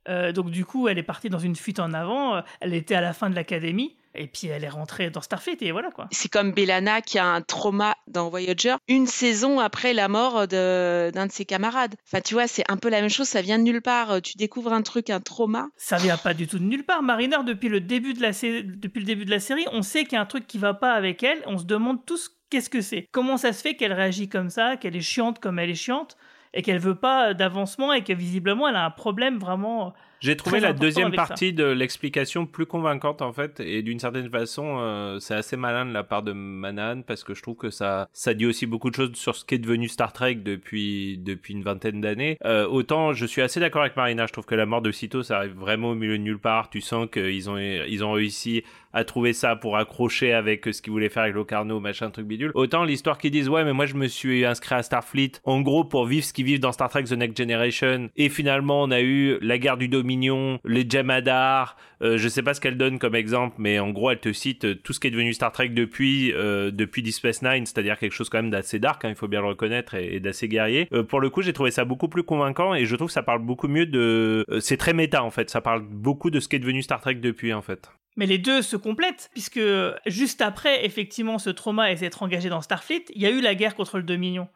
[0.10, 2.36] Euh, donc du coup, elle est partie dans une fuite en avant.
[2.38, 3.97] euh, Elle était à la fin de l'académie.
[4.18, 6.08] Et puis elle est rentrée dans Starfleet et voilà quoi.
[6.12, 11.12] C'est comme Bellana qui a un trauma dans Voyager une saison après la mort de-
[11.14, 11.96] d'un de ses camarades.
[12.08, 14.22] Enfin, tu vois, c'est un peu la même chose, ça vient de nulle part.
[14.22, 15.68] Tu découvres un truc, un trauma.
[15.78, 17.04] Ça vient pas du tout de nulle part.
[17.04, 20.14] Mariner, depuis le début de la, depuis le début de la série, on sait qu'il
[20.14, 21.42] y a un truc qui va pas avec elle.
[21.46, 23.08] On se demande tous qu'est-ce que c'est.
[23.12, 26.18] Comment ça se fait qu'elle réagit comme ça, qu'elle est chiante comme elle est chiante,
[26.54, 29.94] et qu'elle veut pas d'avancement, et que visiblement elle a un problème vraiment.
[30.20, 31.16] J'ai trouvé la deuxième ça.
[31.16, 35.86] partie de l'explication plus convaincante en fait et d'une certaine façon euh, c'est assez malin
[35.86, 38.90] de la part de Manan parce que je trouve que ça ça dit aussi beaucoup
[38.90, 42.38] de choses sur ce qu'est devenu Star Trek depuis depuis une vingtaine d'années.
[42.46, 45.24] Euh, autant je suis assez d'accord avec Marina, je trouve que la mort de Cito
[45.24, 46.70] ça arrive vraiment au milieu de nulle part.
[46.70, 50.92] Tu sens qu'ils ont ils ont réussi à trouver ça pour accrocher avec ce qu'ils
[50.92, 52.52] voulaient faire avec Locarno, machin truc bidule.
[52.54, 55.84] Autant l'histoire qu'ils disent ouais mais moi je me suis inscrit à Starfleet en gros
[55.84, 59.02] pour vivre ce qu'ils vivent dans Star Trek The Next Generation et finalement on a
[59.02, 63.16] eu la guerre du Dominion, les Jem'Hadar, euh, je sais pas ce qu'elle donne comme
[63.16, 65.70] exemple mais en gros elle te cite euh, tout ce qui est devenu Star Trek
[65.70, 69.16] depuis euh, depuis Deep Space Nine, c'est-à-dire quelque chose quand même d'assez dark, hein, il
[69.16, 70.88] faut bien le reconnaître et, d'assez guerrier.
[70.94, 73.24] Euh, pour le coup j'ai trouvé ça beaucoup plus convaincant et je trouve que ça
[73.24, 76.48] parle beaucoup mieux de euh, c'est très méta en fait, ça parle beaucoup de ce
[76.48, 77.90] qui est devenu Star Trek depuis en fait.
[78.18, 79.62] Mais les deux se complètent, puisque
[80.08, 83.56] juste après, effectivement, ce trauma et s'être engagé dans Starfleet, il y a eu la
[83.56, 84.50] guerre contre le Dominion.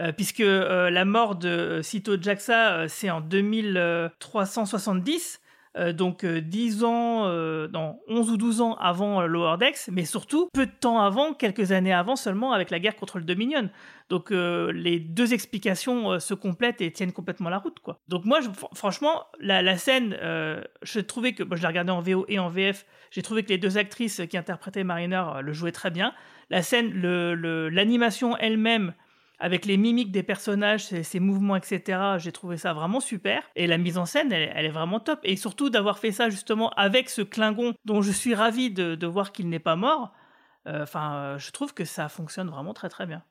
[0.00, 5.41] Euh, puisque euh, la mort de Cito Jaxa, euh, c'est en 2370,
[5.78, 9.88] euh, donc euh, 10 ans, euh, non, 11 ou 12 ans avant euh, Lower Decks,
[9.90, 13.24] mais surtout peu de temps avant, quelques années avant seulement, avec la guerre contre le
[13.24, 13.70] Dominion.
[14.10, 18.00] Donc euh, les deux explications se complètent et tiennent complètement la route, quoi.
[18.08, 18.40] Donc moi,
[18.74, 22.48] franchement, la, la scène, je trouvais que, moi, je l'ai regardé en VO et en
[22.48, 26.12] VF, j'ai trouvé que les deux actrices qui interprétaient Mariner le jouaient très bien.
[26.50, 28.92] La scène, l'animation elle-même,
[29.38, 33.42] avec les mimiques des personnages, ses, mouvements, etc., j'ai trouvé ça vraiment super.
[33.56, 35.20] Et la mise en scène, elle, est vraiment top.
[35.24, 39.32] Et surtout d'avoir fait ça justement avec ce Klingon dont je suis ravi de, voir
[39.32, 40.12] qu'il n'est pas mort.
[40.68, 43.24] Euh, Enfin, je trouve que ça fonctionne vraiment très très bien.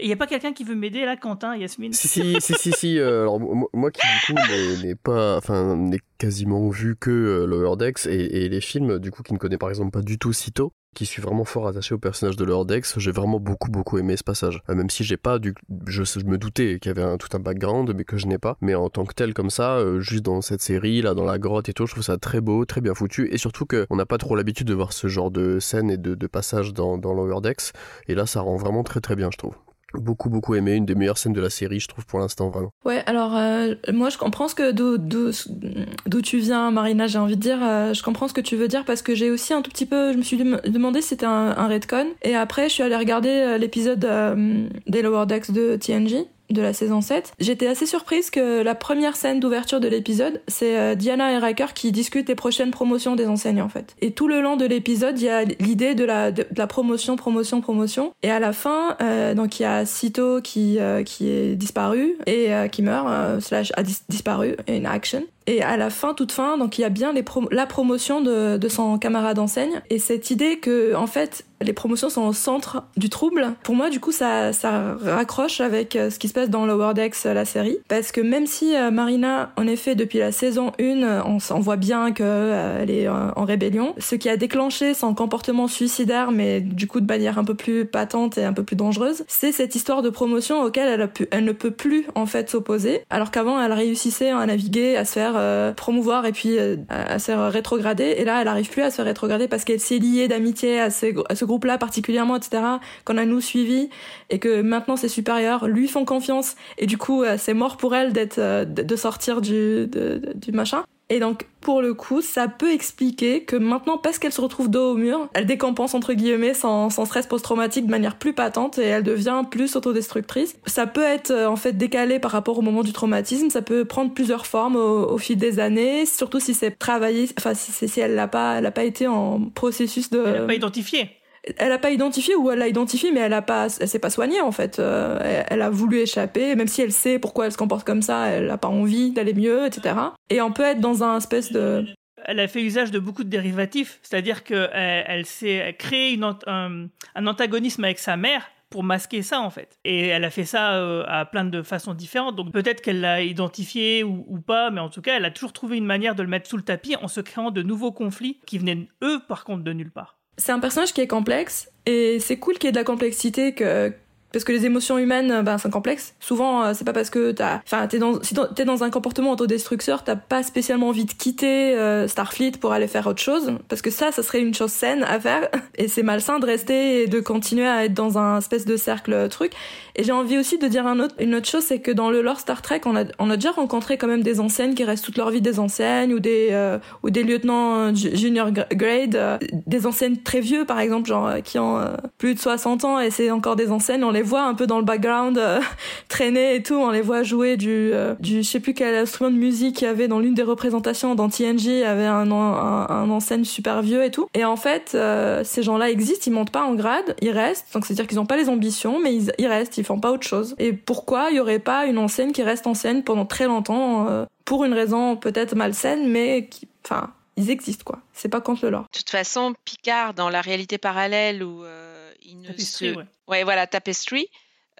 [0.00, 1.92] Il n'y a pas quelqu'un qui veut m'aider là, Quentin, Yasmine?
[1.92, 2.98] Si, si, si, si, si.
[2.98, 4.40] euh, alors, moi, qui, du coup,
[4.82, 9.22] n'ai- pas, enfin, n'ai quasiment vu que euh, Lower Decks et, les films, du coup,
[9.22, 11.98] qui ne connaît par exemple pas du tout Cito, qui suis vraiment fort attaché au
[11.98, 14.62] personnage de Lordex, j'ai vraiment beaucoup beaucoup aimé ce passage.
[14.68, 15.54] Euh, même si j'ai pas du,
[15.86, 18.38] je, je me doutais qu'il y avait un, tout un background, mais que je n'ai
[18.38, 18.56] pas.
[18.60, 21.38] Mais en tant que tel comme ça, euh, juste dans cette série là, dans la
[21.38, 24.06] grotte et tout, je trouve ça très beau, très bien foutu, et surtout qu'on n'a
[24.06, 27.14] pas trop l'habitude de voir ce genre de scène et de, de passage dans, dans
[27.14, 27.72] Lower Decks.
[28.08, 29.54] Et là, ça rend vraiment très très bien, je trouve
[29.94, 32.70] beaucoup beaucoup aimé, une des meilleures scènes de la série, je trouve pour l'instant vraiment.
[32.84, 37.06] Ouais, alors euh, moi je comprends ce que d'où tu viens, Marina.
[37.06, 39.30] J'ai envie de dire, euh, je comprends ce que tu veux dire parce que j'ai
[39.30, 42.34] aussi un tout petit peu, je me suis demandé si c'était un, un redcon et
[42.34, 46.72] après je suis allée regarder euh, l'épisode euh, des Lower Decks de TNG de la
[46.72, 47.32] saison 7.
[47.38, 51.74] J'étais assez surprise que la première scène d'ouverture de l'épisode, c'est euh, Diana et Riker
[51.74, 53.94] qui discutent des prochaines promotions des enseignes en fait.
[54.00, 56.32] Et tout le long de l'épisode, il y a l'idée de la,
[56.66, 58.12] promotion, promotion, promotion.
[58.22, 62.16] Et à la fin, euh, donc il y a Sito qui, euh, qui est disparu
[62.26, 65.22] et qui meurt, slash a dis disparu, in action.
[65.52, 67.12] Et à la fin, toute fin, donc il y a bien
[67.50, 69.82] la promotion de, de son camarade enseigne.
[69.90, 73.90] Et cette idée que, en fait, les promotions sont au centre du trouble, pour moi,
[73.90, 77.76] du coup, ça, ça raccroche avec ce qui se passe dans Lower Decks, la série.
[77.88, 82.12] Parce que même si euh, Marina, en effet, depuis la saison 1, on, voit bien
[82.12, 87.00] qu'elle euh, est en rébellion, ce qui a déclenché son comportement suicidaire, mais du coup
[87.00, 90.10] de manière un peu plus patente et un peu plus dangereuse, c'est cette histoire de
[90.10, 93.02] promotion auquel elle, elle ne peut plus, en fait, s'opposer.
[93.10, 97.18] Alors qu'avant, elle réussissait à naviguer, à se faire euh, promouvoir et puis euh, à,
[97.18, 98.14] se rétrograder.
[98.18, 101.14] Et là, elle arrive plus à se rétrograder parce qu'elle s'est liée d'amitié à, ces,
[101.28, 102.62] à ce groupe-là particulièrement, etc.
[103.04, 103.90] Qu'on a nous suivi
[104.30, 107.94] et que maintenant ses supérieurs lui font confiance et du coup euh, c'est mort pour
[107.94, 109.88] elle d'être de sortir du,
[110.34, 110.84] du machin.
[111.08, 114.92] Et donc, pour le coup, ça peut expliquer que maintenant, parce qu'elle se retrouve dos
[114.92, 119.02] au mur, elle décompense entre guillemets son stress post-traumatique de manière plus patente et elle
[119.02, 120.56] devient plus autodestructrice.
[120.66, 123.84] Ça peut être euh, en fait décalé par rapport au moment du traumatisme, ça peut
[123.84, 128.14] prendre plusieurs formes au, fil des années, surtout si c'est travaillé, enfin si, si elle
[128.14, 130.22] l'a pas, elle a pas été en processus de.
[130.26, 131.10] Elle pas identifié
[131.56, 134.10] elle a pas identifié ou elle l'a identifié mais elle a pas elle s'est pas
[134.10, 137.58] soignée en fait euh, elle, a voulu échapper même si elle sait pourquoi elle se
[137.58, 139.96] comporte comme ça elle a pas envie d'aller mieux etc
[140.30, 141.84] et on peut être dans un espèce de
[142.24, 147.82] elle a fait usage de beaucoup de dérivatifs c'est-à-dire que elle, s'est créé un antagonisme
[147.84, 149.78] avec sa mère pour masquer ça en fait.
[149.84, 152.34] Et elle a fait ça euh, à plein de façons différentes.
[152.34, 155.52] Donc peut-être qu'elle l'a identifié ou, ou, pas, mais en tout cas, elle a toujours
[155.52, 158.40] trouvé une manière de le mettre sous le tapis en se créant de nouveaux conflits
[158.46, 160.18] qui venaient eux par contre de nulle part.
[160.36, 163.54] C'est un personnage qui est complexe et c'est cool qu'il y ait de la complexité
[163.54, 163.92] que
[164.32, 166.14] parce que les émotions humaines ben sont complexes.
[166.20, 169.32] Souvent euh, c'est pas parce que t'as enfin t'es dans si t'es dans un comportement
[169.32, 173.52] autodestructeur t'as pas spécialement envie de quitter euh, Starfleet pour aller faire autre chose.
[173.68, 175.48] Parce que ça ça serait une chose saine à faire.
[175.76, 179.28] Et c'est malsain de rester et de continuer à être dans un espèce de cercle
[179.28, 179.52] truc.
[179.96, 182.22] Et j'ai envie aussi de dire un autre, une autre chose c'est que dans le
[182.22, 185.04] lore Star Trek on a on a déjà rencontré quand même des anciennes qui restent
[185.04, 189.86] toute leur vie des anciennes ou des euh, ou des lieutenants junior grade euh, des
[189.86, 193.30] anciennes très vieux par exemple genre qui ont euh, plus de 60 ans et c'est
[193.30, 195.60] encore des anciennes on les voit un peu dans le background euh,
[196.08, 199.30] traîner et tout on les voit jouer du euh, du je sais plus quel instrument
[199.30, 202.30] de musique il y avait dans l'une des représentations dans TNG il y avait un
[202.32, 206.52] un, enseigne super vieux et tout et en fait euh, ces gens-là existent ils montent
[206.52, 209.14] pas en grade ils restent donc c'est à dire qu'ils ont pas les ambitions mais
[209.14, 211.98] ils, ils restent ils font pas autre chose et pourquoi il y aurait pas une
[211.98, 214.06] enseigne qui reste ancienne pendant très longtemps
[214.44, 218.00] pour une raison peut-être malsaine mais qui enfin ils existent quoi.
[218.12, 218.82] C'est pas contre le lore.
[218.92, 221.91] De toute façon, Picard dans la réalité parallèle euh,
[222.24, 222.96] il ne Tapestry, se...
[222.96, 223.04] ouais.
[223.28, 223.44] ouais.
[223.44, 224.28] voilà, Tapestry.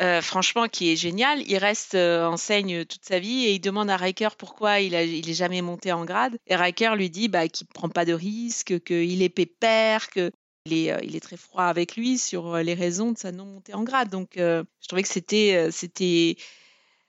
[0.01, 1.43] Euh, franchement, qui est génial.
[1.47, 5.03] Il reste euh, enseigne toute sa vie et il demande à Riker pourquoi il, a,
[5.03, 6.39] il est jamais monté en grade.
[6.47, 10.31] Et Riker lui dit bah, qu'il prend pas de risque, qu'il est pépère, que
[10.65, 13.45] il est, euh, il est très froid avec lui sur les raisons de sa non
[13.45, 14.09] montée en grade.
[14.09, 16.37] Donc, je trouvais que c'était, c'était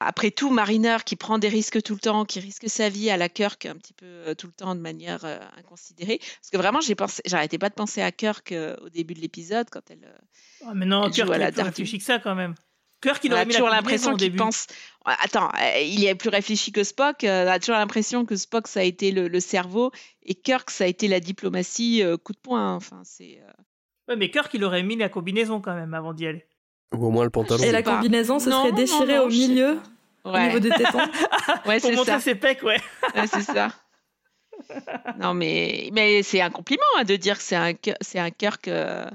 [0.05, 3.17] après tout, Mariner qui prend des risques tout le temps, qui risque sa vie à
[3.17, 6.17] la Kirk un petit peu euh, tout le temps de manière euh, inconsidérée.
[6.19, 9.19] Parce que vraiment, j'ai pensé, j'arrêtais pas de penser à Kirk euh, au début de
[9.21, 10.07] l'épisode quand elle.
[10.65, 12.19] Oh, mais non, elle Kirk, joue à il la est plus Dark réfléchi que ça
[12.19, 12.55] quand même.
[13.01, 14.37] Kirk, il on aurait a mis toujours l'impression qu'il début.
[14.37, 14.67] pense.
[15.03, 15.49] Attends,
[15.81, 17.17] il est plus réfléchi que Spock.
[17.23, 20.85] on a toujours l'impression que Spock ça a été le, le cerveau et Kirk ça
[20.85, 22.75] a été la diplomatie euh, coup de poing.
[22.75, 23.41] Enfin, c'est.
[23.41, 23.51] euh,
[24.07, 26.45] Ouais, mais Kirk, il aurait mis la combinaison quand même avant d'y aller.
[26.93, 27.61] Ou au moins le pantalon.
[27.63, 27.95] Et la pas.
[27.95, 29.79] combinaison se Non, serait non, au milieu,
[30.23, 30.29] pas.
[30.29, 30.97] au Ouais, niveau des tétons.
[31.65, 32.19] ouais, Pour c'est montrer ça.
[32.19, 32.79] ses pecs, ouais.
[33.15, 33.69] Ouais, c'est ça.
[35.19, 38.29] Non, mais, mais c'est un compliment hein, de dire que c'est un, Kirk- c'est un
[38.31, 39.05] Kirk euh,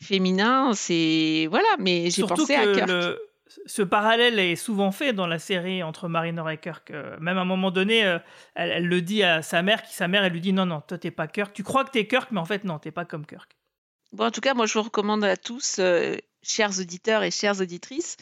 [0.00, 0.72] féminin.
[0.74, 1.46] C'est.
[1.50, 2.88] Voilà, mais j'ai pensé que à Kirk.
[2.88, 3.20] le-
[3.66, 6.90] ce parallèle est souvent fait dans la série entre Mariner et Kirk.
[6.90, 8.18] Euh, même à un moment donné, euh,
[8.54, 10.80] elle, elle le dit à sa mère, qui sa mère, elle lui dit non, non,
[10.80, 11.52] toi t'es pas Kirk.
[11.52, 13.50] Tu crois que t'es Kirk, mais en fait non, t'es pas comme Kirk.
[14.12, 17.60] Bon, en tout cas, moi, je vous recommande à tous, euh, chers auditeurs et chères
[17.60, 18.16] auditrices,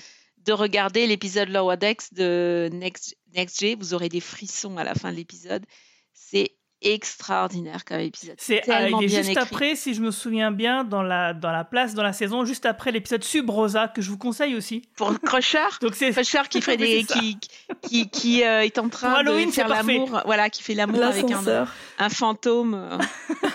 [0.44, 3.76] de regarder l'épisode Lower Decks de Next, Next G.
[3.78, 5.64] Vous aurez des frissons à la fin de l'épisode.
[6.12, 6.52] C'est
[6.84, 8.34] extraordinaire comme épisode.
[8.38, 9.38] C'est euh, il est bien juste écrit.
[9.38, 12.66] après, si je me souviens bien, dans la, dans la place, dans la saison, juste
[12.66, 14.82] après l'épisode Sub Rosa, que je vous conseille aussi.
[14.96, 17.38] Pour Crusher Donc c'est Crusher qui fait des, qui,
[17.82, 19.92] qui, qui euh, est en Pour train Halloween, de faire c'est parfait.
[19.92, 21.68] l'amour, voilà, qui fait l'amour avec un,
[22.00, 22.98] un fantôme, euh,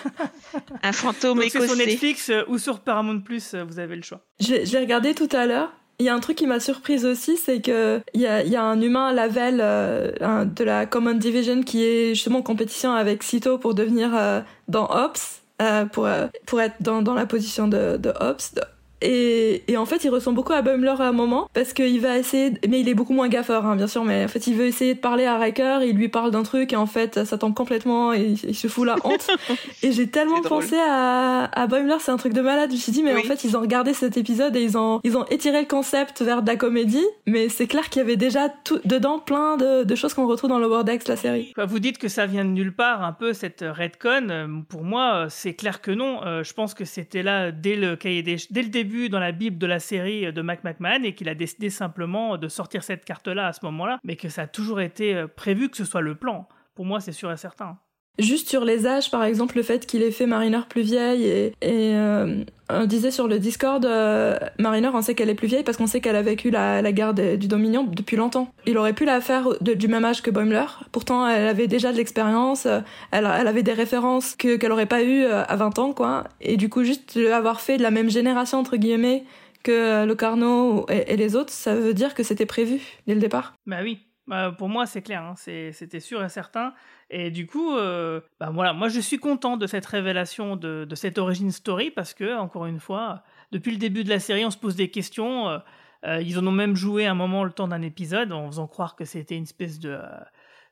[0.84, 1.86] un fantôme Donc c'est sur écossais.
[1.86, 4.22] Netflix euh, ou sur Paramount Plus, euh, vous avez le choix.
[4.40, 5.74] L'ai regardé tout à l'heure.
[6.00, 8.80] Il y a un truc qui m'a surprise aussi, c'est que il y a, un
[8.80, 13.74] humain Lavel euh, de la Common Division qui est justement en compétition avec Sito pour
[13.74, 18.14] devenir euh, dans Ops, euh, pour euh, pour être dans, dans la position de, de
[18.20, 18.54] Ops.
[19.02, 22.18] Et, et en fait, il ressemble beaucoup à Bumler à un moment parce qu'il va
[22.18, 24.04] essayer, mais il est beaucoup moins gaffeur, hein, bien sûr.
[24.04, 26.74] Mais en fait, il veut essayer de parler à Riker, il lui parle d'un truc
[26.74, 29.28] et en fait, ça tombe complètement et il, il se fout la honte.
[29.84, 32.70] et j'ai tellement pensé à, à Bumler, c'est un truc de malade.
[32.72, 33.22] Je me suis dit, mais Oui.
[33.24, 36.22] en fait, ils ont regardé cet épisode et ils ont, ils ont étiré le concept
[36.22, 37.06] vers de la comédie.
[37.28, 40.50] Mais c'est clair qu'il y avait déjà tout, dedans plein de, de choses qu'on retrouve
[40.50, 41.54] dans Lower Decks, la série.
[41.56, 44.28] Bah, Vous dites que ça vient de nulle part, un peu cette redcon.
[44.30, 46.22] Euh, Pour moi, euh, c'est clair que non.
[46.26, 49.32] Euh, Je pense que c'était là dès le cahier des, dès le début dans la
[49.32, 53.06] bible de la série de Mac McMahon et qu'il a décidé simplement de sortir cette
[53.06, 56.02] carte-là à ce moment-là, mais que ça a toujours été euh, prévu que ce soit
[56.02, 56.48] le plan.
[56.76, 57.78] Pour moi, c'est sûr et certain.
[58.20, 61.54] Juste sur les âges, par exemple, le fait qu'il ait fait Mariner plus vieille et,
[61.64, 65.78] euh, on disait sur le Discord, euh, Mariner, on sait qu'elle est plus vieille parce
[65.78, 68.52] qu'on sait qu'elle a vécu la, la guerre du Dominion depuis longtemps.
[68.66, 70.66] Il aurait pu la faire du même âge que Boimler.
[70.92, 75.04] Pourtant, elle avait déjà de l'expérience, elle, elle avait des références que qu'elle aurait pas
[75.04, 76.26] eu euh, à 20 ans, quoi.
[76.42, 79.24] Et du coup, juste l'avoir fait de la même génération entre guillemets
[79.64, 83.22] que euh, le Carnot et, les autres, ça veut dire que c'était prévu dès le
[83.22, 83.54] départ.
[83.66, 85.36] Bah oui, Bah, pour moi c'est clair, hein.
[85.38, 86.74] C'était sûr et certain.
[87.10, 91.18] Et du coup, euh, bah voilà, moi je suis content de cette révélation, de, cette
[91.18, 94.58] origin story, parce que, encore une fois, depuis le début de la série, on se
[94.58, 95.50] pose des questions.
[95.50, 95.60] euh,
[96.06, 98.96] euh, ils en ont même joué un moment le temps d'un épisode, en faisant croire
[98.96, 100.02] que c'était une espèce de, euh,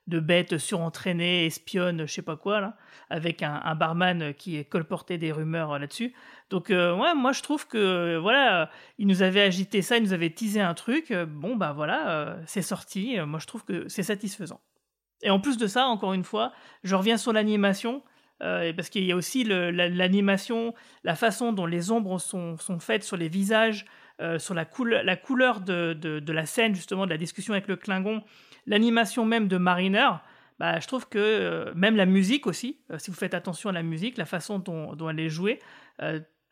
[0.06, 2.76] de bête surentraînée, espionne, je sais pas quoi, là,
[3.10, 6.14] avec un, barman qui colportait des rumeurs là-dessus.
[6.50, 10.30] Donc, ouais, moi je trouve que, voilà, ils nous avaient agité ça, ils nous avaient
[10.30, 11.12] teasé un truc.
[11.12, 13.18] bon, bah voilà, c'est sorti.
[13.26, 14.60] moi je trouve que c'est satisfaisant.
[15.22, 16.52] Et en plus de ça, encore une fois,
[16.84, 18.02] je reviens sur l'animation,
[18.42, 20.74] euh, parce qu'il y a aussi l'animation,
[21.04, 23.86] la, façon dont les ombres sont, faites sur les visages,
[24.20, 27.76] euh, sur la, coule- la couleur de, la scène, justement, de la discussion avec le
[27.76, 28.22] Klingon,
[28.66, 30.10] l'animation même de Mariner.
[30.58, 33.82] Bah, je trouve que euh, même la musique aussi, si vous faites attention à la
[33.82, 35.60] musique, la façon dont, elle est jouée,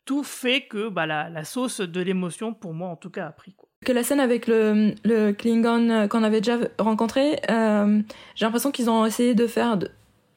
[0.05, 3.31] tout fait que bah, la, la sauce de l'émotion, pour moi en tout cas, a
[3.31, 3.53] pris.
[3.53, 3.69] Quoi.
[3.85, 8.01] Que la scène avec le, Klingon euh, qu'on avait déjà rencontré, euh,
[8.35, 9.79] j'ai l'impression qu'ils ont essayé de faire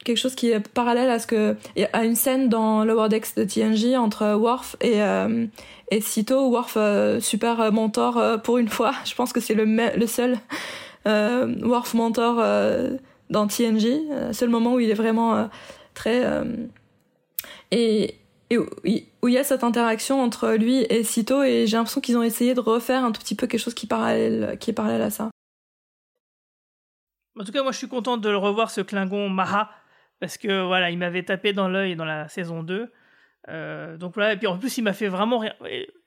[0.05, 1.57] quelque chose qui est parallèle à ce que
[1.93, 5.47] a une scène dans Lower Decks de TNG entre Worf et euh,
[5.91, 6.49] et Sito.
[6.51, 6.79] Worf
[7.21, 8.93] super mentor pour une fois.
[9.05, 10.39] Je pense que c'est le le seul
[11.05, 12.37] Worf mentor
[13.31, 15.49] dans TNG, seul moment où il est vraiment
[15.95, 16.23] très
[17.71, 18.15] et
[18.51, 18.67] et où
[19.29, 22.55] il y a cette interaction entre lui et Sito et j'ai l'impression qu'ils ont essayé
[22.55, 25.31] de refaire un tout petit peu quelque chose qui, qui est parallèle à ça.
[27.39, 29.71] En tout cas, moi je suis content de le revoir, ce Klingon Maha,
[30.19, 32.91] parce que voilà, il m'avait tapé dans l'œil dans la saison 2.
[33.49, 35.55] Euh, donc voilà, et puis en plus, il m'a fait vraiment rire.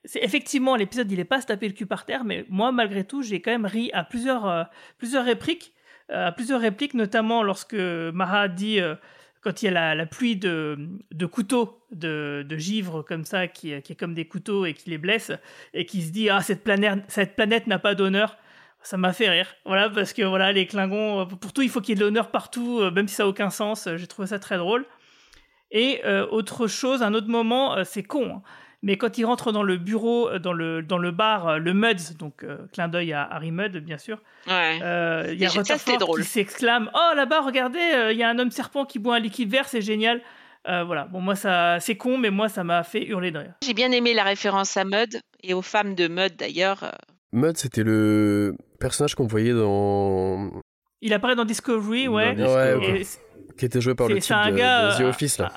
[0.03, 3.05] C'est- Effectivement, l'épisode, il est pas se taper le cul par terre, mais moi, malgré
[3.05, 4.63] tout, j'ai quand même ri à plusieurs, euh,
[5.23, 5.73] répliques,
[6.11, 8.79] euh, à plusieurs répliques, notamment lorsque Maha dit,
[9.41, 10.77] quand il y a la, pluie de,
[11.31, 15.31] couteaux, de, givre comme ça, qui, est comme des couteaux et qui les blesse,
[15.73, 18.37] et qui se dit, ah, cette planète, cette planète n'a pas d'honneur.
[18.83, 19.47] Ça m'a fait rire.
[19.65, 22.31] Voilà, parce que voilà, les Klingons, pour tout, il faut qu'il y ait de l'honneur
[22.31, 23.85] partout, euh, même si ça n'a aucun sens.
[23.85, 24.85] euh, J'ai trouvé ça très drôle.
[25.69, 28.41] Et euh, autre chose, un autre moment, c'est con, hein,
[28.83, 31.73] mais quand il rentre dans le bureau, euh, dans le, dans le bar, euh, le
[31.73, 34.17] Muds, donc euh, clin d'œil à Harry Mudd, bien sûr,
[34.47, 34.79] Ouais.
[34.81, 38.39] euh, il y a Rutherford qui s'exclame Oh là-bas, regardez, euh, il y a un
[38.39, 40.21] homme serpent qui boit un liquide vert, c'est génial.
[40.67, 43.53] Euh, voilà, bon, moi, ça, c'est con, mais moi, ça m'a fait hurler de rire.
[43.65, 46.83] J'ai bien aimé la référence à Mud et aux femmes de Mud d'ailleurs.
[46.83, 46.89] euh,
[47.33, 50.51] Mud, c'était le personnage qu'on voyait dans.
[51.01, 52.35] Il apparaît dans Discovery, ouais.
[52.35, 52.91] Dans Discovery.
[52.91, 53.05] Ouais,
[53.57, 55.51] qui était joué par le type c'est un de, gars, de The Office, là.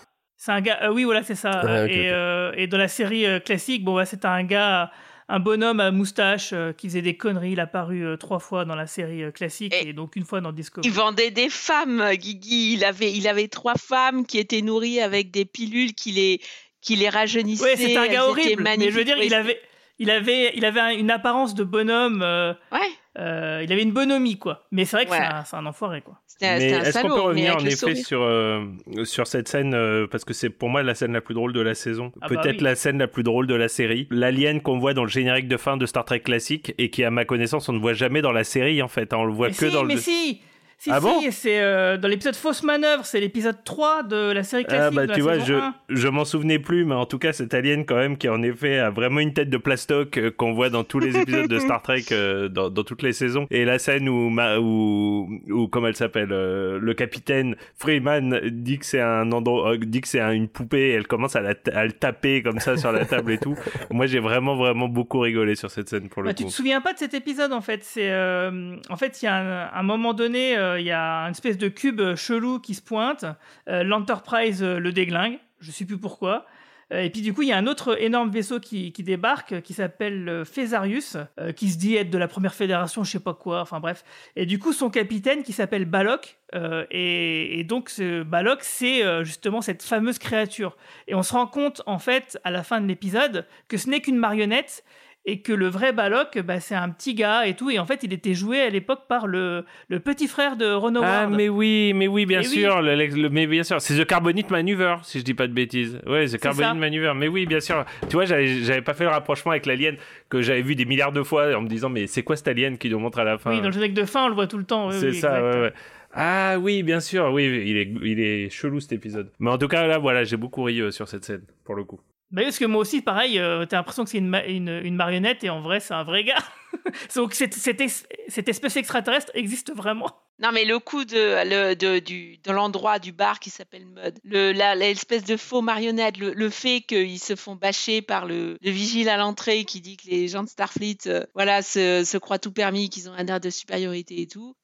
[0.44, 1.64] C'est un gars, euh, oui, voilà, c'est ça.
[1.64, 4.90] Ouais, et, euh, et dans la série euh, classique, bon, ouais, c'était un gars,
[5.30, 7.52] un bonhomme à moustache euh, qui faisait des conneries.
[7.52, 10.42] Il a apparu euh, trois fois dans la série euh, classique et, donc une fois
[10.42, 10.86] dans Discovery.
[10.86, 12.74] Il vendait des femmes, Guigui.
[12.74, 16.40] Il avait, il avait trois femmes qui étaient nourries avec des pilules qui les,
[16.82, 17.64] qui les rajeunissaient.
[17.64, 18.64] Ouais, c'est un gars horrible.
[18.78, 19.58] Mais je veux dire, Oui, il avait,
[19.98, 22.20] il avait, il avait un- une apparence de bonhomme.
[22.22, 22.80] euh, Ouais.
[23.18, 24.64] Euh, il avait une bonhomie, quoi.
[24.72, 25.18] Mais c'est vrai que Ouais.
[25.18, 26.18] c'est un, c'est un enfoiré, quoi.
[26.40, 28.64] Mais est-ce qu'on peut revenir en effet sur, euh,
[29.04, 31.60] sur cette scène euh, parce que c'est pour moi la scène la plus drôle de
[31.60, 32.64] la saison, Ah bah peut-être oui.
[32.64, 35.56] la scène la plus drôle de la série, l'alien qu'on voit dans le générique de
[35.56, 38.32] fin de Star Trek classique et qui à ma connaissance on ne voit jamais dans
[38.32, 39.18] la série en fait, hein.
[39.20, 40.40] on le voit mais que si, dans mais le si
[40.78, 41.20] Si, Ah si, bon?
[41.30, 44.94] c'est euh, dans l'épisode Fausse Manœuvre, c'est l'épisode 3 de la série Ah classique.
[44.96, 45.74] bah de la tu vois, je, 1.
[45.88, 48.78] je m'en souvenais plus, mais en tout cas cet alien quand même qui en effet
[48.78, 51.80] a vraiment une tête de plastoc euh, qu'on voit dans tous les épisodes de Star
[51.80, 53.46] Trek, euh, dans, dans toutes les saisons.
[53.50, 58.84] Et la scène où, ma, où, où comment elle s'appelle, le capitaine Freeman dit que
[58.86, 61.84] c'est un endroit, dit que c'est un- une poupée, et elle commence à, la, à
[61.86, 63.56] le taper comme ça sur la table et tout.
[63.90, 66.50] Moi j'ai vraiment vraiment beaucoup rigolé sur cette scène pour le Bah, tu coup.
[66.50, 67.82] te souviens pas de cet épisode en fait?
[67.84, 69.36] C'est en fait il y a
[69.72, 72.82] un, un moment donné, il y a une espèce de cube euh, chelou qui se
[72.82, 73.24] pointe.
[73.68, 75.38] Euh, L'Enterprise euh, le déglingue.
[75.60, 76.44] Je sais plus pourquoi.
[76.92, 79.60] Euh, Et puis du coup, il y a un autre énorme vaisseau qui, débarque, euh,
[79.60, 83.20] qui s'appelle euh, Phésarius, euh, qui se dit être de la première fédération, je sais
[83.20, 84.04] pas quoi, enfin bref.
[84.36, 89.24] Et du coup, son capitaine qui s'appelle Balok, euh, et, donc ce Balok, c'est euh,
[89.24, 90.76] justement cette fameuse créature.
[91.08, 94.00] Et on se rend compte, en fait, à la fin de l'épisode, que ce n'est
[94.00, 94.84] qu'une marionnette,
[95.26, 97.70] et que le vrai Balok, bah, c'est un petit gars et tout.
[97.70, 100.94] Et en fait, il était joué à l'époque par le, le petit frère de Ron
[100.96, 101.34] Ah Howard.
[101.34, 102.44] mais oui, mais oui, bien oui.
[102.44, 105.52] sûr, le- le- mais bien sûr, c'est The Carbonite Maneuver, si je dis pas de
[105.54, 105.98] bêtises.
[106.06, 106.76] Ouais, The Carbonite.
[106.78, 107.84] Maneuver, mais oui, bien sûr.
[108.08, 109.96] Tu vois, j'avais pas fait le rapprochement avec l'alien
[110.28, 112.76] que j'avais vu des milliards de fois en me disant mais c'est quoi cet alien
[112.76, 113.50] qui nous montre à la fin?
[113.50, 114.88] Oui, dans le générique de fin, on le voit tout le temps.
[114.88, 115.54] oui, C'est oui, ça, exact.
[115.54, 115.72] ouais, ouais.
[116.16, 119.30] Ah oui, bien sûr, oui, il est, il est chelou cet épisode.
[119.40, 121.82] Mais en tout cas, là, voilà, j'ai beaucoup ri euh, sur cette scène, pour le
[121.82, 121.98] coup.
[122.34, 124.96] Bah parce que moi aussi, pareil, euh, t'as l'impression que c'est une, ma- une, une
[124.96, 126.42] marionnette et en vrai, c'est un vrai gars?
[127.14, 130.10] Donc cette, cette, es- cette espèce extraterrestre existe vraiment?
[130.40, 136.16] Non, mais le coup de, l'endroit du bar qui s'appelle Mud, l'espèce de faux marionnette,
[136.18, 140.08] le, fait qu'ils se font bâcher par le, le vigile à l'entrée qui dit que
[140.10, 143.48] les gens de Starfleet euh, voilà, se, croient tout permis, qu'ils ont un air de
[143.48, 144.56] supériorité et tout,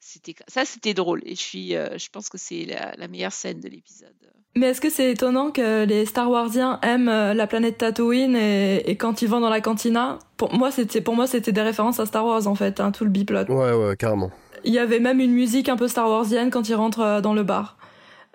[0.49, 1.23] ça c'était drôle.
[1.25, 2.67] Et je, suis, euh, je pense que c'est
[2.99, 4.17] la meilleure scène de l'épisode.
[4.57, 8.91] Mais est-ce que c'est étonnant que les Star Warsiens aiment euh, la planète Tatooine et,
[8.91, 10.19] et quand ils vont dans la cantina?
[10.37, 13.05] Pour moi, c'était pour moi c'était des références à Star Wars en fait, hein, tout
[13.05, 13.45] le biplot.
[13.49, 14.31] Ouais, ouais, carrément.
[14.65, 17.33] Il y avait même une musique un peu Star Warsienne quand ils rentrent euh, dans
[17.33, 17.77] le bar.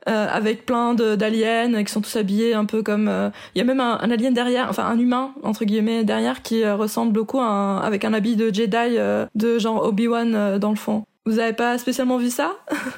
[0.08, 3.08] Euh, avec plein d'aliens qui sont tous habillés un peu comme...
[3.08, 6.44] euh, Il y a même un, un alien derrière, enfin un humain, entre guillemets, derrière,
[6.44, 8.98] qui euh, ressemble beaucoup à un- avec un habit de Jedi
[9.34, 11.06] de genre Obi-Wan euh, dans le fond.
[11.28, 12.56] Vous avez pas spécialement vu ça?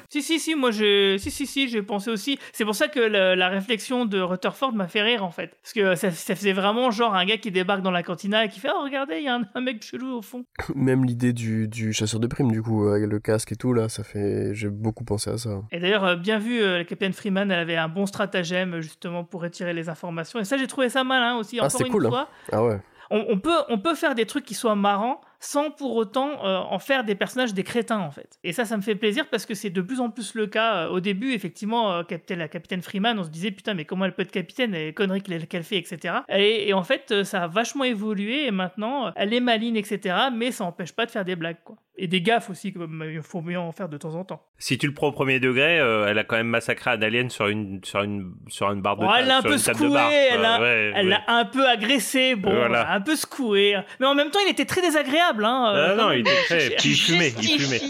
[0.10, 2.38] Si, si, si, moi, j'ai, si, si, si, j'ai pensé aussi.
[2.52, 5.58] C'est pour ça que le- la réflexion de Rutherford m'a fait rire, en fait.
[5.64, 8.50] Parce que ça, ça faisait vraiment genre un gars qui débarque dans la cantina et
[8.50, 10.44] qui fait Oh, regardez, il y a un, un mec chelou au fond.
[10.76, 13.88] Même l'idée du, du chasseur de primes, du coup, avec le casque et tout, là,
[13.88, 14.54] ça fait.
[14.54, 15.62] J'ai beaucoup pensé à ça.
[15.72, 19.24] Et d'ailleurs, euh, bien vu, euh, la capitaine Freeman, elle avait un bon stratagème justement
[19.24, 20.40] pour retirer les informations.
[20.40, 21.60] Et ça, j'ai trouvé ça malin aussi.
[21.60, 22.10] Ah, Encore c'était une cool, hein.
[22.10, 22.80] fois, Ah ouais.
[23.10, 26.58] on, on peut, on peut faire des trucs qui soient marrants sans pour autant euh,
[26.58, 28.40] en faire des personnages des crétins en fait.
[28.44, 30.86] Et ça, ça me fait plaisir parce que c'est de plus en plus le cas.
[30.86, 34.06] Euh, au début, effectivement, euh, capitaine, la capitaine Freeman, on se disait putain, mais comment
[34.06, 36.16] elle peut être capitaine et les conneries qu'elle fait, etc.
[36.30, 40.16] Et, et en fait, ça a vachement évolué et maintenant, elle est maligne, etc.
[40.34, 41.78] Mais ça n'empêche pas de faire des blagues quoi.
[42.00, 44.44] Et des gaffes aussi, il faut bien en faire de temps en temps.
[44.60, 47.32] Si tu le prends au premier degré, euh, elle a quand même massacré un alien
[47.32, 50.00] sur une, sur une, sur une barre de Oh, elle l'a un peu secoué,
[50.32, 51.18] elle l'a Ouais, ouais.
[51.26, 52.92] un peu agressé, bon, Voilà.
[52.92, 53.76] un peu secoué.
[54.00, 55.27] Mais en même temps, il était très désagréable.
[55.44, 56.70] Hein, euh, Ah non, quand il était très.
[56.78, 57.82] Puis il fumait, il fumait.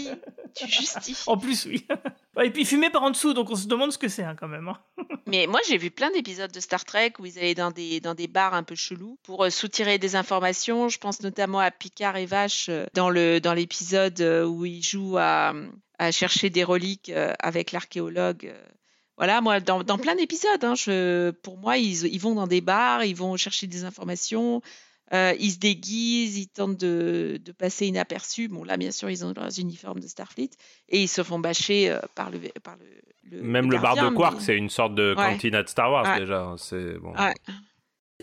[0.54, 1.22] Tu justifies.
[1.28, 1.86] En plus, oui.
[2.42, 4.34] Et puis il fumait par en dessous, donc on se demande ce que c'est hein,
[4.38, 4.68] quand même.
[4.68, 4.78] hein.
[5.26, 8.14] Mais moi, j'ai vu plein d'épisodes de Star Trek où ils allaient dans des, dans
[8.14, 10.88] des bars un peu chelous pour euh, soutirer des informations.
[10.88, 15.18] Je pense notamment à Picard et Vache euh, dans le dans l'épisode où ils jouent
[15.18, 15.52] à,
[15.98, 18.52] à chercher des reliques avec l'archéologue.
[19.16, 20.74] Voilà, moi, dans, dans plein d'épisodes, hein,
[21.42, 24.62] pour moi, ils, ils vont dans des bars, ils vont chercher des informations,
[25.14, 28.48] euh, ils se déguisent, ils tentent de, de passer inaperçus.
[28.48, 30.50] Bon, là, bien sûr, ils ont leurs uniformes de Starfleet
[30.88, 32.86] et ils se font bâcher euh, par le, par le,
[33.38, 35.24] le- Même le, bar gardien, de Quark, mais- c'est une sorte de Ouais.
[35.32, 36.20] cantina de Star Wars Ouais.
[36.20, 36.42] déjà.
[36.42, 37.12] hein, C'est bon.
[37.14, 37.34] Ouais.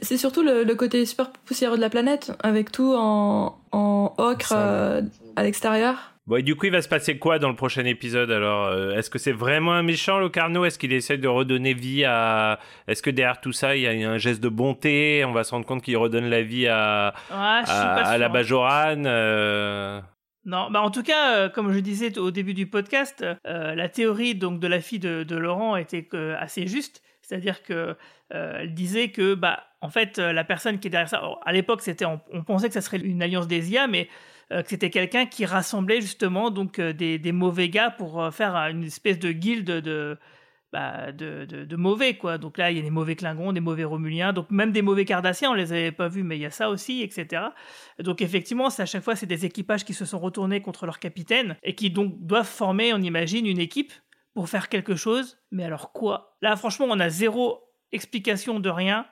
[0.01, 4.51] C'est surtout le, le côté super poussiéreux de la planète, avec tout en, en ocre
[4.53, 5.01] euh,
[5.37, 6.14] à l'extérieur.
[6.27, 8.95] Bon, et du coup, il va se passer quoi dans le prochain épisode alors Euh,
[8.95, 10.65] Est-ce que c'est vraiment un méchant, le Carnot?
[10.65, 12.59] Est-ce qu'il essaie de redonner vie à.
[12.87, 15.23] Est-ce que derrière tout ça, il y a un geste de bonté?
[15.25, 17.35] On va se rendre compte qu'il redonne la vie à, Ouais,
[17.69, 20.01] à, la Bajoran euh,
[20.45, 24.33] Non, bah en tout cas, euh, comme je disais au début du podcast, la théorie
[24.33, 26.07] donc de la fille de, de Laurent était
[26.39, 27.95] assez juste, c'est-à-dire que
[28.33, 31.39] euh, elle disait que bah en fait euh, la personne qui est derrière ça, alors,
[31.45, 34.07] à l'époque c'était on, on pensait que ça serait une alliance des IA, mais
[34.51, 38.31] euh, que c'était quelqu'un qui rassemblait justement donc euh, des, des mauvais gars pour euh,
[38.31, 40.17] faire une espèce de guilde de
[40.71, 42.37] bah, de, de, de mauvais quoi.
[42.37, 45.05] Donc là il y a des mauvais Klingons, des mauvais Romuliens, donc même des mauvais
[45.05, 47.43] Cardassiens, on les avait pas vus, mais il y a ça aussi, etc.
[47.99, 51.55] Donc effectivement, à chaque fois, c'est des équipages qui se sont retournés contre leur capitaine
[51.63, 53.93] et qui donc doivent former, on imagine, une équipe
[54.33, 55.39] pour faire quelque chose.
[55.51, 56.37] Mais alors quoi?
[56.41, 59.07] Là, franchement, on a zéro explication de rien.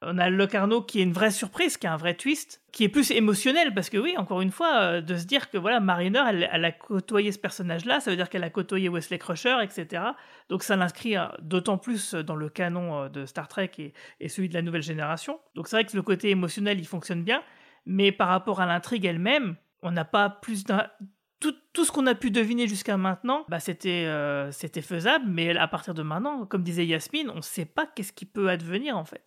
[0.00, 2.88] On a Locarno qui est une vraie surprise, qui est un vrai twist, qui est
[2.88, 6.22] plus émotionnel parce que oui, encore une fois, euh, de se dire que voilà, Mariner,
[6.28, 10.02] elle, a côtoyé ce personnage-là, ça veut dire qu'elle a côtoyé Wesley Crusher, etc.
[10.48, 13.72] Donc ça l'inscrit euh, d'autant plus dans le canon euh, de Star Trek
[14.20, 15.40] et, celui de la nouvelle génération.
[15.56, 17.42] Donc c'est vrai que le côté émotionnel, il fonctionne bien,
[17.84, 20.86] mais par rapport à l'intrigue elle-même, on n'a pas plus d'un
[21.40, 25.68] tout, ce qu'on a pu deviner jusqu'à maintenant, bah c'était euh, c'était faisable, mais à
[25.68, 29.04] partir de maintenant, comme disait Yasmine, on ne sait pas qu'est-ce qui peut advenir en
[29.04, 29.22] fait.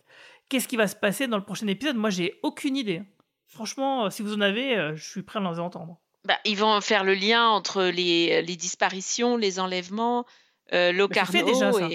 [0.52, 1.96] Qu'est-ce qui va se passer dans le prochain épisode?
[1.96, 3.04] Moi, j'ai aucune idée.
[3.48, 5.98] Franchement, si vous en avez, euh, je suis prêt à en entendre.
[6.26, 10.26] Bah, ils vont faire le lien entre les, les disparitions, les enlèvements,
[10.74, 11.88] euh, Locarno bah, déjà, ça.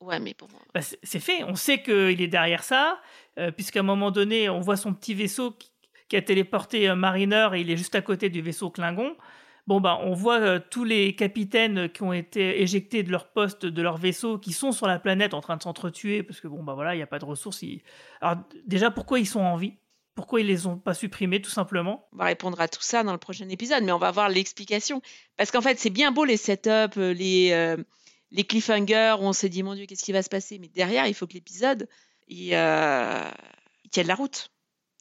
[0.00, 0.48] Ouais, mais bon...
[0.74, 1.44] Bah, c'est fait.
[1.44, 2.98] On sait qu'il est derrière ça,
[3.38, 5.70] euh, puisqu'à un moment donné, on voit son petit vaisseau qui,
[6.08, 9.14] qui a téléporté un Mariner et il est juste à côté du vaisseau Klingon.
[9.70, 13.66] Bon, bah, on voit euh, tous les capitaines qui ont été éjectés de leur poste,
[13.66, 16.64] de leur vaisseau, qui sont sur la planète en train de s'entretuer, parce que bon,
[16.64, 17.62] bah voilà, il n'y a pas de ressources.
[18.20, 19.74] Alors, déjà, pourquoi ils sont en vie?
[20.16, 22.08] Pourquoi ils les ont pas supprimés, tout simplement?
[22.12, 25.02] On va répondre à tout ça dans le prochain épisode, mais on va voir l'explication.
[25.36, 27.76] Parce qu'en fait, c'est bien beau les setups, les, euh,
[28.32, 30.58] les cliffhangers, où on s'est dit, mon Dieu, qu'est-ce qui va se passer?
[30.58, 31.88] Mais derrière, il faut que l'épisode,
[32.28, 33.30] euh,
[33.92, 34.50] tienne la route.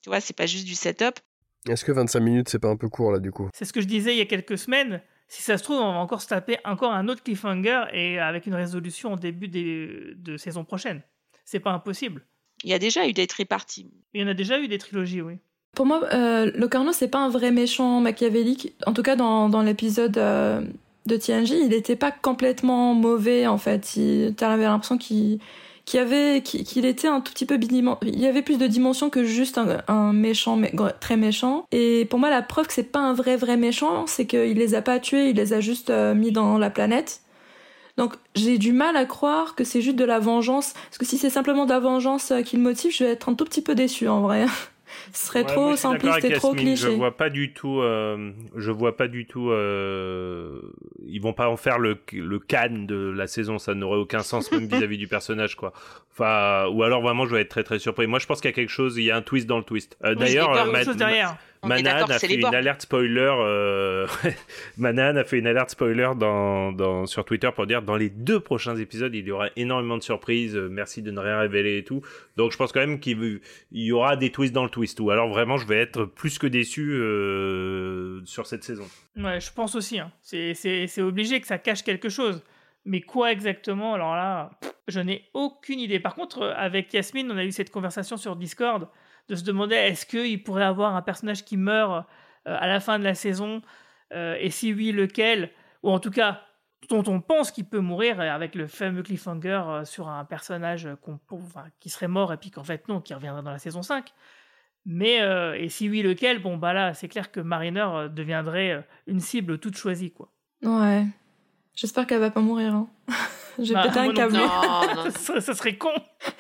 [0.04, 1.20] Tu vois, c'est pas juste du setup.
[1.68, 3.50] Est-ce que 25 minutes, c'est pas un peu court là du coup?
[3.54, 5.02] C'est ce que je disais il y a quelques semaines.
[5.28, 8.48] Si ça se trouve, on va encore se taper encore un autre cliffhanger et avec
[8.48, 11.02] une résolution au début des, de saison prochaine.
[11.46, 12.26] C'est pas impossible.
[12.64, 13.92] Il y a déjà eu des triparties.
[14.14, 15.36] Il y en a déjà eu des trilogies, oui.
[15.76, 18.74] Pour moi, euh, Locarno, c'est pas un vrai méchant machiavélique.
[18.88, 20.62] En tout cas, dans, dans l'épisode euh,
[21.06, 23.96] de TNG, il était pas complètement mauvais en fait.
[23.98, 25.40] Il- T'avais l'impression qu'il
[25.90, 30.14] qu'il était un tout petit peu il y avait plus de dimensions que juste un,
[30.14, 30.60] méchant
[31.00, 31.66] très méchant.
[31.72, 34.76] Et pour moi la preuve que c'est pas un vrai vrai méchant c'est qu'il les
[34.76, 37.22] a pas tués il les a juste euh, mis dans la planète.
[37.98, 41.18] Donc j'ai du mal à croire que c'est juste de la vengeance parce que si
[41.18, 43.62] c'est simplement de la vengeance euh, qui le motive je vais être un tout petit
[43.62, 44.46] peu déçu en vrai
[45.14, 47.82] ce serait Ouais, trop simpliste et trop Yasmine, Je cliché vois pas du tout.
[47.82, 49.50] euh, je vois pas du tout.
[49.52, 50.60] euh,
[51.08, 53.58] ils vont pas en faire le le can de la saison.
[53.60, 55.74] Ça n'aurait aucun sens même vis-à-vis du personnage, quoi.
[56.14, 58.08] Enfin, ou alors vraiment, je vais être très très surpris.
[58.08, 58.98] Moi, je pense qu'il y a quelque chose.
[58.98, 59.98] Il y a un twist dans le twist.
[60.04, 60.84] Euh, Oui, D'ailleurs, il y a euh, Ma-
[61.68, 63.32] Manan d'accord, a fait une alerte spoiler.
[63.40, 64.08] Euh...
[64.78, 68.40] Manan a fait une alerte spoiler dans, dans, sur Twitter pour dire dans les deux
[68.40, 70.56] prochains épisodes, il y aura énormément de surprises.
[70.56, 72.02] euh, Merci de ne rien révéler et tout.
[72.38, 73.42] Donc je pense quand même qu'il
[73.72, 75.00] il y aura des twists dans le twist.
[75.02, 78.88] Ou alors vraiment, je vais être plus que déçu euh, sur cette saison.
[79.18, 80.00] Ouais, je pense aussi.
[80.00, 80.12] hein.
[80.22, 82.44] C'est- obligé que ça cache quelque chose.
[82.86, 83.94] Mais quoi exactement?
[83.94, 84.52] Alors là,
[84.88, 86.00] je n'ai aucune idée.
[86.00, 88.88] Par contre, euh, avec Yasmine, on a eu cette conversation sur Discord
[89.30, 92.06] de se demander est-ce qu'il pourrait avoir un personnage qui meurt
[92.48, 93.62] euh, à la fin de la saison
[94.12, 95.52] Euh, Et si oui, lequel?
[95.84, 96.42] Ou en tout cas,
[96.90, 100.88] dont on pense qu'il peut mourir euh, avec le fameux cliffhanger euh, sur un personnage
[101.32, 104.12] enfin, qui serait mort et puis qu'en fait non, qui reviendra dans la saison 5.
[104.86, 106.42] Mais, euh, et si oui, lequel?
[106.42, 110.32] Bon, bah là, c'est clair que Mariner deviendrait une cible toute choisie, quoi.
[110.64, 111.06] ouais
[111.76, 112.88] j'espère qu'elle va pas mourir hein.
[113.60, 114.34] je vais Bah, péter moi un câble.
[114.34, 115.04] Non, non.
[115.12, 115.94] ça, serait- ça serait con.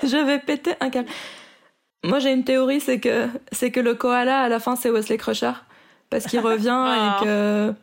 [0.04, 1.08] je vais péter un câble.
[2.04, 5.18] Moi, j'ai une théorie, c'est que c'est que le koala à la fin c'est Wesley
[5.18, 5.52] Crusher
[6.10, 6.86] parce qu'il revient
[7.22, 7.74] et que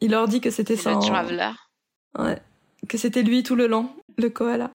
[0.00, 1.06] il leur dit que c'était C'est le ça.
[1.06, 1.50] Traveler.
[2.18, 2.38] Ouais,
[2.88, 4.70] que c'était lui tout le long, le koala.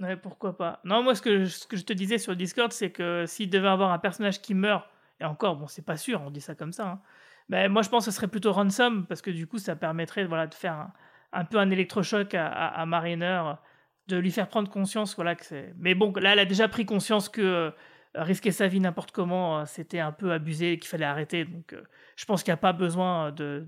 [0.00, 0.80] Ouais, pourquoi pas.
[0.84, 3.48] Non, moi, ce que, je- ce que je te disais sur Discord, c'est que s'il
[3.48, 4.84] devait avoir un personnage qui meurt,
[5.20, 7.00] et encore, bon, c'est pas sûr, on dit ça comme ça, hein,
[7.48, 10.26] ben, moi, je pense que ce serait plutôt Ransom, parce que du coup, ça permettrait
[10.26, 10.92] voilà, de faire un,
[11.32, 13.42] un peu un électrochoc à, à, à Mariner,
[14.08, 15.72] de lui faire prendre conscience, voilà, que c'est...
[15.78, 17.70] Mais bon, là, elle a déjà pris conscience que euh,
[18.16, 21.72] risquer sa vie n'importe comment, euh, c'était un peu abusé et qu'il fallait arrêter, donc
[21.72, 21.82] euh,
[22.16, 23.66] je pense qu'il n'y a pas besoin de,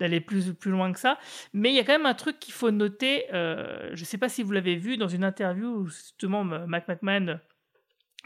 [0.00, 1.18] d'aller plus, plus loin que ça.
[1.52, 4.18] Mais il y a quand même un truc qu'il faut noter, euh, je ne sais
[4.18, 7.38] pas si vous l'avez vu dans une interview où justement Mac McMahon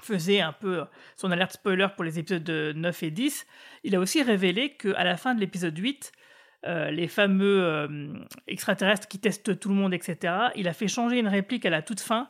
[0.02, 0.84] faisait un peu
[1.16, 3.46] son alerte spoiler pour les épisodes de 9 et 10,
[3.82, 6.12] il a aussi révélé qu'à la fin de l'épisode 8,
[6.66, 8.14] euh, les fameux
[8.46, 11.82] extraterrestres qui testent tout le monde, etc., il a fait changer une réplique à la
[11.82, 12.28] toute fin,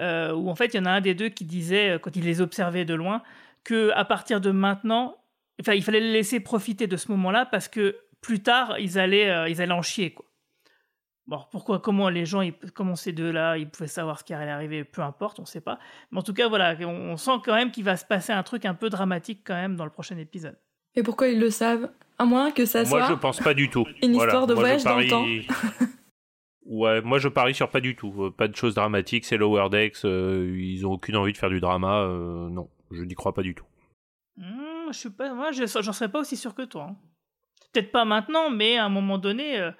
[0.00, 2.16] euh, où en fait il y en a un des deux qui disait, euh, quand
[2.16, 3.22] il les observait de loin,
[3.64, 5.16] que à partir de maintenant,
[5.60, 9.30] enfin il fallait les laisser profiter de ce moment-là parce que plus tard ils allaient,
[9.30, 10.26] euh, ils allaient en chier quoi.
[11.28, 14.50] Bon, pourquoi, comment les gens, ils- comment ces deux-là, ils pouvaient savoir ce qui allait
[14.50, 15.78] arriver, peu importe, on ne sait pas.
[16.10, 18.42] Mais en tout cas, voilà, on, on sent quand même qu'il va se passer un
[18.42, 20.58] truc un peu dramatique quand même dans le prochain épisode.
[20.96, 21.90] Et pourquoi ils le savent?
[22.18, 23.86] À moins que ça Moi, soit je pense pas du tout.
[24.02, 24.32] une Voilà.
[24.32, 25.46] histoire de Moi, je voyage dans le parie-
[26.64, 28.14] Ouais, moi je parie sur pas du tout.
[28.24, 31.50] Euh, Pas de choses dramatiques, c'est Lower Decks, euh, ils ont aucune envie de faire
[31.50, 32.02] du drama.
[32.02, 33.64] euh, non, je n'y crois pas du tout.
[34.36, 36.88] Hmm, je suis pas, moi, je- j'en serais pas aussi sûr que toi.
[36.90, 36.96] hein.
[37.72, 39.70] Peut-être pas maintenant, mais à un moment donné,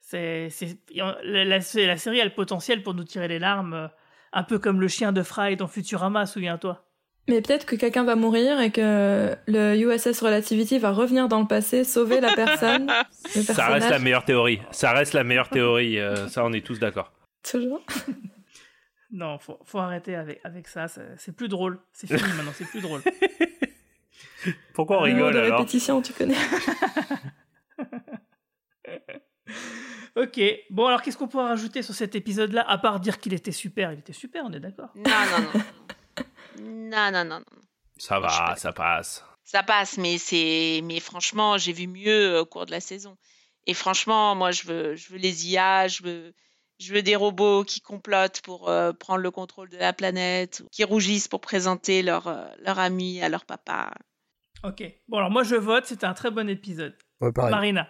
[0.00, 0.48] c'est,
[0.94, 3.90] la, la- série a le potentiel pour nous tirer les larmes,
[4.32, 6.84] un peu comme le chien de Fry dans Futurama, souviens-toi.
[7.28, 11.46] Mais peut-être que quelqu'un va mourir et que le USS Relativity va revenir dans le
[11.46, 12.90] passé, sauver la personne.
[13.36, 14.60] le Ça reste la meilleure théorie.
[14.70, 15.98] Ça reste la meilleure théorie.
[15.98, 17.12] euh, ça, on est tous d'accord.
[17.42, 17.84] Toujours.
[19.10, 20.86] Non, faut, faut arrêter avec, avec ça.
[20.86, 21.80] C'est c'est plus drôle.
[21.94, 23.00] C'est fini maintenant, c'est plus drôle.
[24.74, 26.36] Pourquoi on mot rigole de alors répétition, tu connais.
[30.14, 33.52] Ok, bon alors qu'est-ce qu'on pourrait rajouter sur cet épisode-là, à part dire qu'il était
[33.52, 33.92] super?
[33.92, 35.60] Il était super, on est d'accord Non, non, non.
[36.60, 37.62] Non, non, non, non.
[37.96, 39.24] Ça va, ça passe.
[39.44, 43.16] Ça passe, mais c'est, mais franchement, j'ai vu mieux au cours de la saison.
[43.66, 46.34] Et franchement, moi, je veux, je veux les IA, je veux,
[46.78, 50.84] je veux des robots qui complotent pour euh, prendre le contrôle de la planète, qui
[50.84, 53.92] rougissent pour présenter leur, euh, leur ami à leur papa.
[54.64, 56.96] Ok, bon alors moi je vote, c'était un très bon épisode.
[57.20, 57.52] Ouais, pareil.
[57.52, 57.88] Marina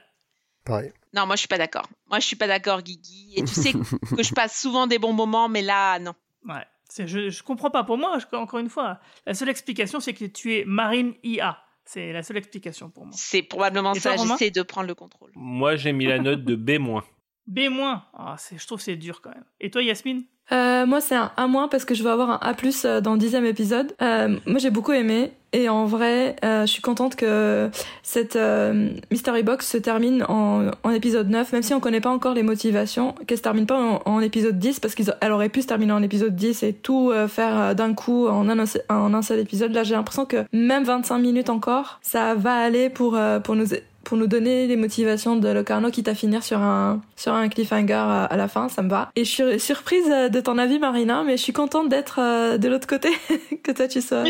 [0.64, 0.92] Pareil.
[1.14, 1.88] Non, moi, je suis pas d'accord.
[2.10, 3.32] Moi, je suis pas d'accord, Guigui.
[3.36, 6.14] Et tu sais que je passe souvent des bons moments, mais là, non.
[6.46, 6.66] Ouais,
[6.96, 7.84] je, je comprends pas.
[7.84, 11.58] Pour moi, je- encore une fois, la seule explication c'est que tu es Marine IA.
[11.84, 13.14] C'est la seule explication pour moi.
[13.16, 14.14] C'est probablement Et ça.
[14.16, 15.30] J'essaie de prendre le contrôle.
[15.34, 16.78] Moi, j'ai mis la note de B-.
[17.46, 17.68] B-,
[18.14, 19.44] ah, c'est- je trouve que c'est dur quand même.
[19.60, 22.54] Et toi, Yasmine Euh, moi, c'est un A- parce que je vais avoir un A+,
[22.84, 23.94] euh, dans le dixième épisode.
[24.02, 25.32] Euh, moi, j'ai beaucoup aimé.
[25.52, 27.70] Et en vrai, euh, je suis contente que
[28.02, 32.10] cette euh, Mystery Box se termine en, en épisode 9, même si on connaît pas
[32.10, 35.66] encore les motivations, qu'elle se termine pas en, épisode 10, parce qu'elle aurait pu se
[35.66, 39.22] terminer en épisode 10 et tout euh, faire euh, d'un coup en un, en un
[39.22, 39.72] seul épisode.
[39.72, 43.68] Là, j'ai l'impression que même 25 minutes encore, ça va aller pour, euh, pour nous
[44.08, 47.92] pour nous donner les motivations de Locarno, quitte à finir sur un, sur un cliffhanger
[47.92, 49.10] à, à la fin, ça me va.
[49.16, 52.56] Et je suis surprise euh, de ton avis, Marina, mais je suis contente d'être euh,
[52.56, 53.10] de l'autre côté,
[53.62, 54.24] que toi tu sois,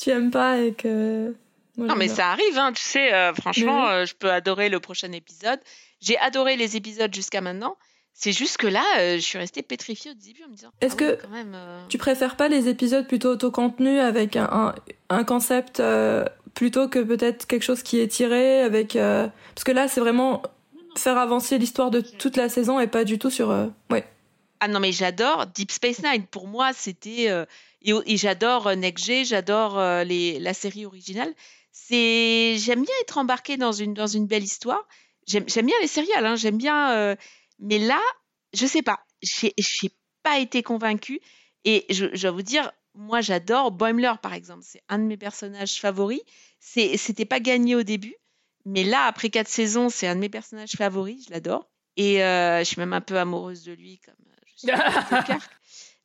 [0.00, 1.34] tu, aimes pas et que...
[1.76, 3.92] Moi, non, mais ça arrive, hein, tu sais, euh, franchement, Oui.
[3.92, 5.60] euh, je peux adorer le prochain épisode.
[6.00, 7.76] J'ai adoré les épisodes jusqu'à maintenant.
[8.12, 10.70] C'est juste que là, euh, je suis restée pétrifiée au début en me disant.
[10.80, 11.56] Est-ce ah que quand même,
[11.88, 14.74] Tu préfères pas les épisodes plutôt autocontenus avec un,
[15.08, 15.82] un, concept
[16.54, 18.94] plutôt que peut-être quelque chose qui est tiré avec...
[18.94, 20.42] Parce que là, c'est vraiment
[20.96, 23.48] faire avancer l'histoire de toute la saison et pas du tout sur...
[23.90, 24.04] Ouais.
[24.58, 26.26] Ah non, mais j'adore Deep Space Nine.
[26.26, 27.30] Pour moi, c'était.
[27.82, 31.34] Et, et j'adore euh, Next G, j'adore euh, la série originale.
[31.72, 34.86] C'est, j'aime bien être embarquée dans une, dans une belle histoire.
[35.26, 36.92] J'aime, bien les serials, hein, j'aime bien.
[36.92, 37.16] euh,
[37.58, 38.00] mais là,
[38.52, 39.90] je sais pas, j'ai, j'ai
[40.22, 41.20] pas été convaincue.
[41.64, 44.62] Et je, je dois vous dire, moi, j'adore Boimler, par exemple.
[44.66, 46.22] C'est un de mes personnages favoris.
[46.58, 48.14] C'était pas gagné au début,
[48.64, 51.26] mais là, après quatre saisons, c'est un de mes personnages favoris.
[51.26, 51.68] Je l'adore.
[51.96, 54.14] Et euh, je suis même un peu amoureuse de lui, comme
[54.46, 54.70] je suis.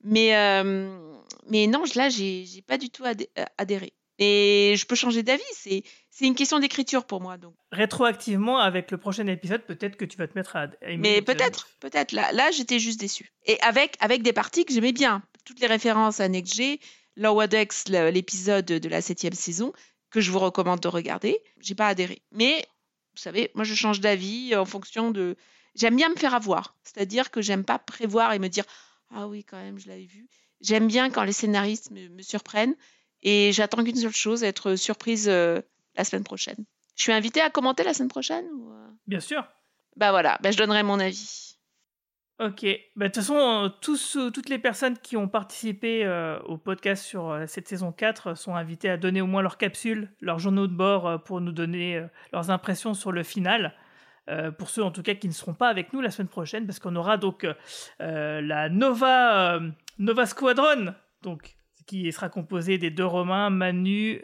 [0.06, 1.18] Mais, euh,
[1.50, 3.94] mais non, là, j'ai pas du tout euh, adhéré.
[4.18, 5.44] Et je peux changer d'avis.
[5.54, 5.84] C'est
[6.22, 7.38] une question d'écriture pour moi.
[7.38, 7.54] Donc.
[7.72, 11.68] Rétroactivement, avec le prochain épisode, peut-être que tu vas te mettre à, aimer Mais peut-être,
[11.82, 12.14] peut-être.
[12.14, 13.34] Là, là j'étais juste déçue.
[13.46, 15.22] Et avec, avec des parties que j'aimais bien.
[15.44, 16.80] Toutes les références à Next G,
[17.18, 19.74] le- l'épisode de la septième saison,
[20.12, 21.42] que je vous recommande de regarder.
[21.60, 22.22] J'ai pas adhéré.
[22.32, 22.66] Mais,
[23.16, 25.36] vous savez, moi, je change d'avis en fonction de...
[25.76, 26.76] J'aime bien me faire avoir.
[26.84, 28.64] C'est-à-dire que j'aime pas prévoir et me dire
[29.14, 30.28] «Ah oui, quand même, je l'avais vu».
[30.62, 32.76] J'aime bien quand les scénaristes me, me surprennent.
[33.24, 35.62] Et j'attends qu'une seule chose, être surprise euh,
[35.96, 36.66] la semaine prochaine.
[36.96, 38.88] Je suis invitée à commenter la semaine prochaine ou, euh?
[39.08, 39.46] Bien sûr.
[39.96, 41.58] Bah voilà, bah je donnerai mon avis.
[42.40, 42.66] Ok.
[42.96, 47.04] Bah, De toute façon, euh, tous, toutes les personnes qui ont participé euh, au podcast
[47.04, 50.68] sur euh, cette saison 4 sont invitées à donner au moins leur capsule, leurs journaux
[50.68, 53.74] de bord pour nous donner leurs impressions sur le final.
[54.30, 56.66] Euh, pour ceux en tout cas qui ne seront pas avec nous la semaine prochaine,
[56.66, 57.54] parce qu'on aura donc euh,
[58.02, 59.60] euh, la Nova,
[60.00, 61.56] Nova Squadron, donc,
[61.86, 64.22] qui sera composée des deux Romains, Manu,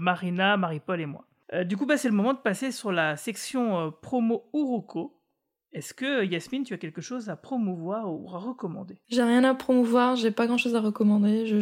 [0.00, 1.26] Marina, Marie-Paul et moi.
[1.66, 5.18] Du coup, bah, c'est le moment de passer sur la section promo Uroko.
[5.74, 8.98] Est-ce que Yasmine, tu as quelque chose à promouvoir ou à recommander?
[9.08, 11.46] J'ai rien à promouvoir, j'ai pas grand chose à recommander.
[11.46, 11.60] Je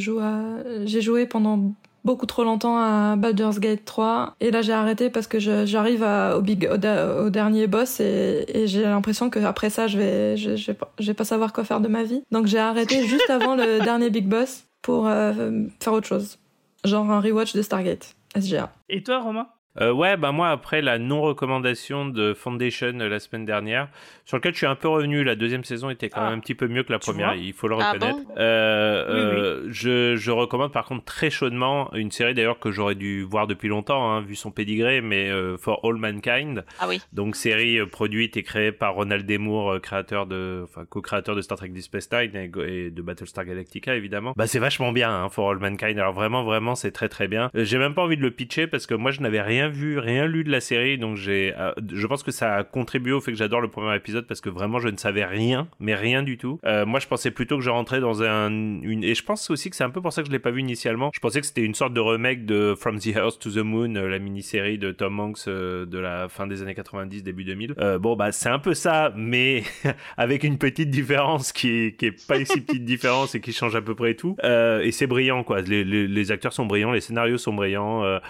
[0.84, 1.74] j'ai joué pendant
[2.04, 6.02] beaucoup trop longtemps à Baldur's Gate 3 et là j'ai arrêté parce que j'arrive
[6.36, 9.98] au big au, da- au dernier boss et, et j'ai l'impression que après ça je
[9.98, 10.72] vais je
[11.06, 12.22] vais pas savoir quoi faire de ma vie.
[12.30, 16.38] Donc j'ai arrêté juste avant le dernier big boss pour euh, faire autre chose,
[16.84, 18.72] genre un rewatch de Stargate SGA.
[18.88, 19.48] Et toi, Romain?
[19.80, 23.88] Euh, ouais, bah moi après la non-recommandation de Foundation euh, la semaine dernière,
[24.24, 26.30] sur lequel je suis un peu revenu, la deuxième saison était quand Ah.
[26.30, 28.18] même un petit peu mieux que la première, il faut le Ah reconnaître.
[28.18, 28.34] bon?
[28.36, 29.40] Euh, Oui, oui.
[29.40, 33.46] euh, Je, je recommande par contre très chaudement une série d'ailleurs que j'aurais dû voir
[33.46, 37.00] depuis longtemps, hein, vu son pédigré, mais euh, For All Mankind, Ah oui.
[37.12, 39.38] donc série produite et créée par Ronald D.
[39.38, 42.50] Moore, euh, créateur de, enfin co-créateur de Star Trek Deep Space Nine et,
[42.86, 44.32] et de Battlestar Galactica évidemment.
[44.36, 45.98] Bah c'est vachement bien, hein, For All Mankind.
[45.98, 47.50] Alors vraiment, vraiment, c'est très très bien.
[47.54, 49.98] J'ai même pas envie de le pitcher parce que moi je n'avais rien rien vu,
[49.98, 53.20] rien lu de la série, donc j'ai, euh, je pense que ça a contribué au
[53.20, 56.22] fait que j'adore le premier épisode parce que vraiment je ne savais rien, mais rien
[56.22, 56.58] du tout.
[56.64, 58.50] Euh, moi, je pensais plutôt que je rentrais dans un,
[58.82, 60.60] et je pense aussi que c'est un peu pour ça que je l'ai pas vu
[60.60, 61.10] initialement.
[61.12, 63.94] Je pensais que c'était une sorte de remake de From the Earth to the Moon,
[63.96, 67.74] euh, la mini-série de Tom Hanks de la fin des années 90, début 2000.
[67.78, 69.62] Euh, bon, bah c'est un peu ça, mais
[70.16, 73.76] avec une petite différence qui est, qui est pas si petite différence et qui change
[73.76, 74.36] à peu près tout.
[74.42, 75.60] Et c'est brillant, quoi.
[75.60, 78.20] Les, acteurs sont brillants, les scénarios sont brillants.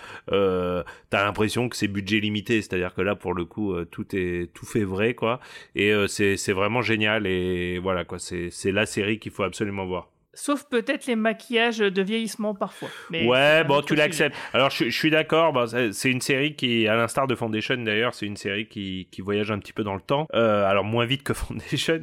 [1.21, 4.51] T'as l'impression que c'est budget limité, c'est-à-dire que là, pour le coup, euh, tout est
[4.55, 5.39] tout fait vrai, quoi.
[5.75, 7.27] Et euh, c'est vraiment génial.
[7.27, 8.19] Et voilà, quoi.
[8.19, 10.09] C'est la série qu'il faut absolument voir.
[10.33, 12.89] Sauf peut-être les maquillages de vieillissement parfois.
[13.11, 14.37] Mais ouais, bon, tu l'acceptes.
[14.53, 15.53] Alors, je, je suis d'accord.
[15.93, 19.51] C'est une série qui, à l'instar de Foundation d'ailleurs, c'est une série qui, qui voyage
[19.51, 20.29] un petit peu dans le temps.
[20.35, 22.01] Euh, alors, moins vite que Foundation,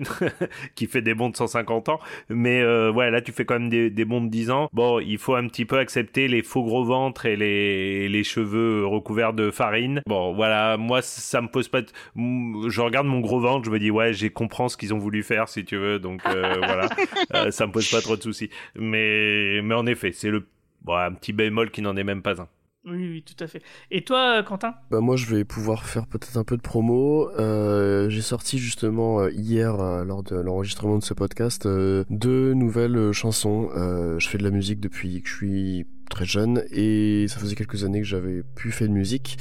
[0.76, 2.00] qui fait des bonds de 150 ans.
[2.28, 4.68] Mais euh, ouais, là, tu fais quand même des, des bonds de 10 ans.
[4.74, 8.86] Bon, il faut un petit peu accepter les faux gros ventres et les, les cheveux
[8.86, 10.02] recouverts de farine.
[10.06, 11.82] Bon, voilà, moi, ça me pose pas...
[11.82, 14.98] de- Je regarde mon gros ventre, je me dis, ouais, j'ai comprends ce qu'ils ont
[15.00, 15.98] voulu faire, si tu veux.
[15.98, 16.90] Donc, euh, voilà,
[17.52, 18.50] ça me pose pas trop de soucis.
[18.76, 20.46] Mais, mais en effet, c'est le
[20.82, 22.48] Bon, un petit bémol qui n'en est même pas un.
[22.86, 23.62] Oui, oui, tout à fait.
[23.92, 24.76] Et toi, euh, Quentin?
[24.90, 27.30] Bah moi je vais pouvoir faire peut-être un peu de promo.
[27.32, 32.54] Euh, j'ai sorti justement euh, hier euh, lors de l'enregistrement de ce podcast euh, deux
[32.54, 33.70] nouvelles chansons.
[33.76, 37.56] Euh, je fais de la musique depuis que je suis très jeune et ça faisait
[37.56, 39.38] quelques années que j'avais plus fait de musique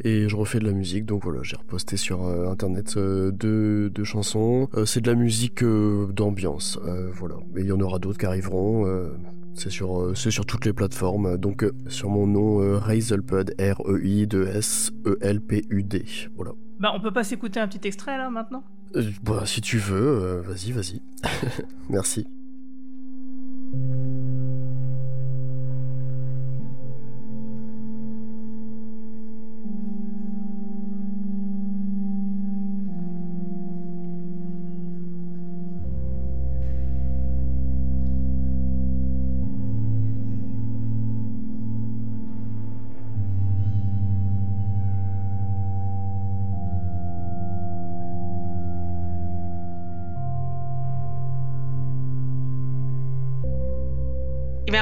[0.00, 3.90] et je refais de la musique donc voilà j'ai reposté sur euh, internet euh, deux,
[3.90, 4.68] deux chansons.
[4.74, 6.78] Euh, c'est de la musique d'ambiance
[7.14, 7.36] voilà.
[7.52, 8.86] Mais il y en aura d'autres qui arriveront
[9.54, 11.38] c'est sur, c'est sur toutes les plateformes.
[11.38, 16.52] Donc sur mon nom Reiselpud R E I 2 S L P U D voilà.
[16.78, 18.64] Bah, on peut pas s'écouter un petit extrait là maintenant?
[19.22, 21.00] Bah si tu veux vas-y vas-y.
[21.88, 22.26] Merci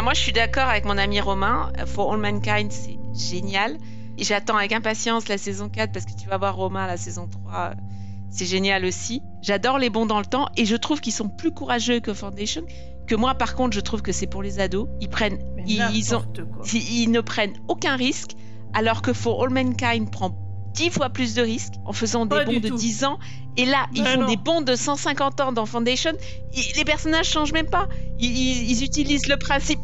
[0.04, 1.72] moi, je suis d'accord avec mon ami Romain.
[1.86, 3.78] For All Mankind, c'est génial.
[4.18, 7.26] Et j'attends avec impatience la saison 4 parce que tu vas voir Romain, la saison
[7.26, 7.74] 3, euh,
[8.30, 9.22] c'est génial aussi.
[9.42, 12.64] J'adore les bons dans le temps et je trouve qu'ils sont plus courageux que Foundation.
[13.06, 14.88] Que moi, par contre, je trouve que c'est pour les ados.
[15.00, 15.82] Ils prennent, ont, ils,
[16.74, 18.32] ils ne prennent aucun risque,
[18.74, 20.30] alors que For All Mankind prend
[20.74, 22.76] 10 fois plus de risques en faisant des Pas bonds du de tout.
[22.76, 23.18] 10 ans.
[23.56, 24.26] Et là, ils Mais font non.
[24.28, 26.12] des bonds de 150 ans dans Foundation.
[26.54, 27.88] Ils- les personnages changent même pas.
[28.18, 29.80] Ils, ils- ils utilisent le principe.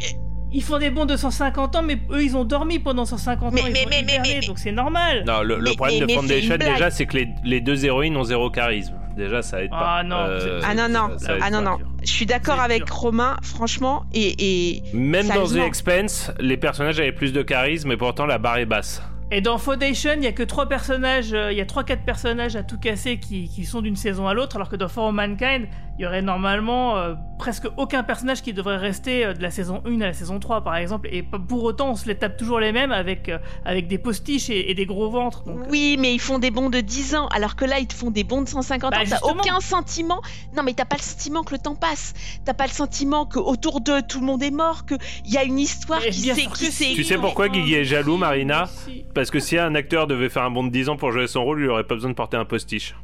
[0.53, 3.63] Ils font des bons de 150 ans, mais eux, ils ont dormi pendant 150 Mais-
[3.63, 3.65] ans.
[3.69, 5.23] ils mais- ont mais- mais- hiberné, mais- donc c'est normal.
[5.25, 8.17] Non, le, le Mais- problème mais- de Foundation, déjà, c'est que les, les deux héroïnes
[8.17, 8.95] ont zéro charisme.
[9.17, 9.99] Déjà, ça aide pas.
[9.99, 11.79] Ah non, Euh, Ah non, non, ça ah non, non.
[12.03, 12.95] Je suis d'accord avec dur.
[12.97, 14.77] Romain, franchement, et.
[14.79, 15.57] et Même dans The.
[15.59, 19.03] Expense, les personnages avaient plus de charisme, et pourtant la barre est basse.
[19.33, 22.03] Et dans Foundation, il y a que trois personnages, euh, il y a trois quatre
[22.03, 25.07] personnages à tout casser qui, qui sont d'une saison à l'autre, alors que dans For
[25.07, 25.69] All Mankind,
[26.01, 29.83] il y aurait normalement euh, presque aucun personnage qui devrait rester euh, de la saison
[29.85, 32.59] 1 à la saison 3 par exemple, et pour autant on se les tape toujours
[32.59, 33.37] les mêmes avec, euh,
[33.67, 35.45] avec des postiches et, et des gros ventres.
[35.45, 37.93] donc, Oui, mais ils font des bons de 10 ans, alors que là, ils te
[37.93, 39.05] font des bons de 150 Bah, ans.
[39.11, 40.23] T'as aucun sentiment.
[40.57, 42.15] Non, mais t'as pas le sentiment que le temps passe.
[42.47, 45.45] T'as pas le sentiment que autour d'eux, tout le monde est mort, qu'il y a
[45.45, 46.95] une histoire Mais qui s'est.
[46.95, 48.71] Tu sais pourquoi Guigui est jaloux, Marina.
[49.15, 51.45] Parce que si un acteur devait faire un bond de 10 ans pour jouer son
[51.45, 52.95] rôle, il aurait pas besoin de porter un postiche.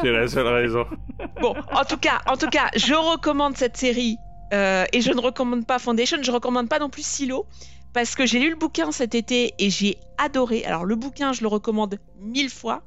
[0.00, 0.86] C'est la seule raison.
[1.40, 4.16] Bon, en tout cas, en tout cas, je recommande cette série
[4.52, 7.46] euh, et je ne recommande pas Foundation, je recommande pas non plus Silo
[7.92, 10.64] parce que j'ai lu le bouquin cet été et j'ai adoré.
[10.64, 12.82] Alors le bouquin, je le recommande mille fois,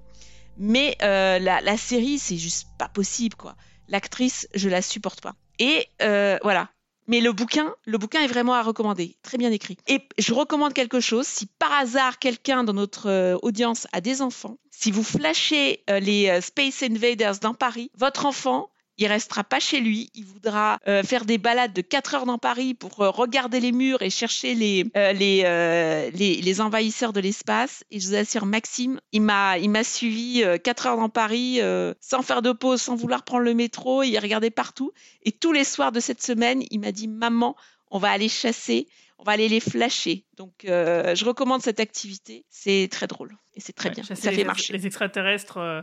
[0.58, 3.56] mais euh, la, série, c'est juste pas possible quoi.
[3.88, 5.34] L'actrice, je la supporte pas.
[5.60, 6.70] Et euh, voilà.
[7.08, 9.78] Mais le bouquin, le bouquin est vraiment à recommander, très bien écrit.
[9.88, 11.26] Et je recommande quelque chose.
[11.26, 16.00] Si par hasard quelqu'un dans notre euh, audience a des enfants, si vous flashez euh,
[16.00, 20.10] les euh, Space Invaders dans Paris, votre enfant, il restera pas chez lui.
[20.16, 23.72] Il voudra euh, faire des balades de 4 heures dans Paris pour euh, regarder les
[23.72, 27.84] murs et chercher les, euh, les, les, les envahisseurs de l'espace.
[27.92, 31.60] Et je vous assure, Maxime, il m'a, il m'a suivi 4 heures dans Paris
[32.00, 34.04] sans faire de pause, sans vouloir prendre le métro.
[34.04, 34.92] Il regardait partout.
[35.24, 37.56] Et tous les soirs de cette semaine, il m'a dit Maman,
[37.92, 38.88] on va aller chasser,
[39.20, 40.26] on va aller les flasher.
[40.36, 42.46] Donc, euh, je recommande cette activité.
[42.50, 44.04] C'est très drôle et c'est très Ouais, bien.
[44.04, 44.74] Ça les, fait marcher.
[44.74, 45.82] les extraterrestres euh,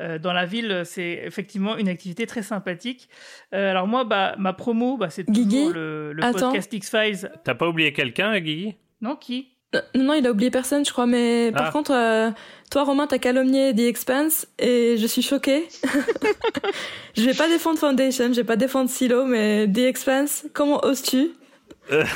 [0.00, 3.08] euh, dans la ville, c'est effectivement une activité très sympathique.
[3.54, 6.48] Euh, alors moi, bah, ma promo, bah, c'est Guigui toujours le, le Attends.
[6.50, 7.30] podcast X-Files.
[7.44, 8.74] T'as pas oublié quelqu'un, Guigui?
[9.00, 9.48] Non, qui?
[9.74, 11.70] Euh, Non, il a oublié personne, je crois, mais par Ah.
[11.70, 12.30] contre, euh,
[12.72, 15.68] toi, Romain, t'as calomnié The Expanse et je suis choquée.
[17.16, 21.30] je vais pas défendre Foundation, je vais pas défendre Silo, mais The Expanse, comment oses-tu?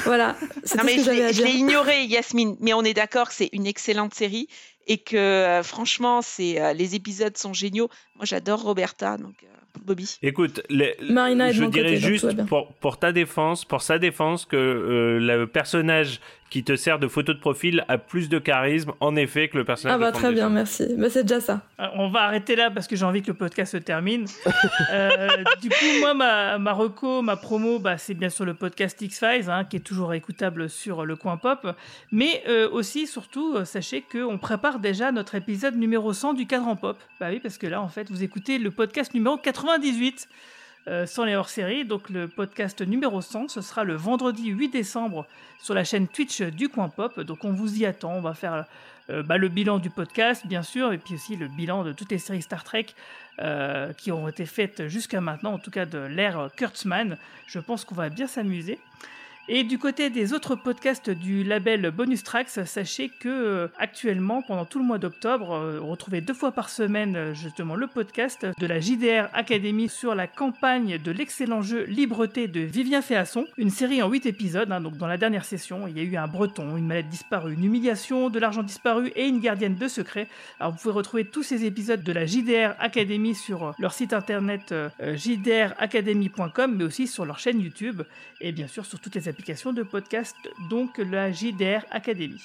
[0.05, 2.57] Voilà, c'est Non, mais ce que je j'avais l'ai ignoré, Yasmine.
[2.61, 4.47] Mais on est d'accord c'est une excellente série
[4.87, 7.89] et que euh, franchement, c'est euh, les épisodes sont géniaux.
[8.16, 9.47] Moi, j'adore Roberta, donc euh,
[9.85, 10.18] Bobby.
[10.22, 14.57] Écoute, les- Marina je dirais côté, juste pour, pour ta défense, pour sa défense, que
[14.57, 16.20] euh, le personnage
[16.51, 19.64] qui te sert de photo de profil a plus de charisme, en effet, que le
[19.64, 20.86] personnage Ah bah de très bien, merci.
[20.97, 21.62] Bah c'est déjà ça.
[21.80, 24.26] Euh, On va arrêter là parce que j'ai envie que le podcast se termine.
[24.92, 25.28] Euh,
[25.61, 29.49] du coup, moi, ma, ma reco, ma promo, bah, c'est bien sûr le podcast X-Files,
[29.51, 31.66] hein, qui est toujours écoutable sur le coin pop.
[32.12, 36.76] Mais euh, aussi, surtout, euh, sachez qu'on prépare déjà notre épisode numéro 100 du cadran
[36.76, 36.99] pop.
[37.18, 40.28] Bah oui, parce que là, en fait, vous écoutez le podcast numéro 98.
[40.87, 45.26] Euh, sans les hors-séries, donc le podcast numéro 100, ce sera le vendredi 8 décembre
[45.59, 47.20] sur la chaîne Twitch du Coin Pop.
[47.20, 48.66] Donc on vous y attend, on va faire
[49.09, 52.11] euh, bah, le bilan du podcast, bien sûr, et puis aussi le bilan de toutes
[52.11, 52.87] les séries Star Trek
[53.41, 57.16] euh, qui ont été faites jusqu'à maintenant, en tout cas de l'ère Kurtzman.
[57.47, 58.78] Je pense qu'on va bien s'amuser.
[59.47, 64.64] Et du côté des autres podcasts du label Bonus Tracks, sachez que euh, actuellement, pendant
[64.64, 68.66] tout le mois d'octobre, euh, retrouvez deux fois par semaine euh, justement le podcast de
[68.66, 74.03] la JDR Academy sur la campagne de l'excellent jeu Libreté de Vivien Féasson, une série
[74.03, 74.72] en 8 épisodes.
[74.72, 77.53] hein, donc dans la dernière session, il y a eu un breton, une mallette disparue,
[77.53, 80.26] une humiliation, de l'argent disparu et une gardienne de secret.
[80.59, 84.74] Alors vous pouvez retrouver tous ces épisodes de la JDR Academy sur leur site internet
[85.01, 88.05] jdracademy.com, mais aussi sur leur chaîne YouTube
[88.40, 90.37] et bien sûr sur toutes les applications de podcast,
[90.70, 92.41] donc la JDR Academy.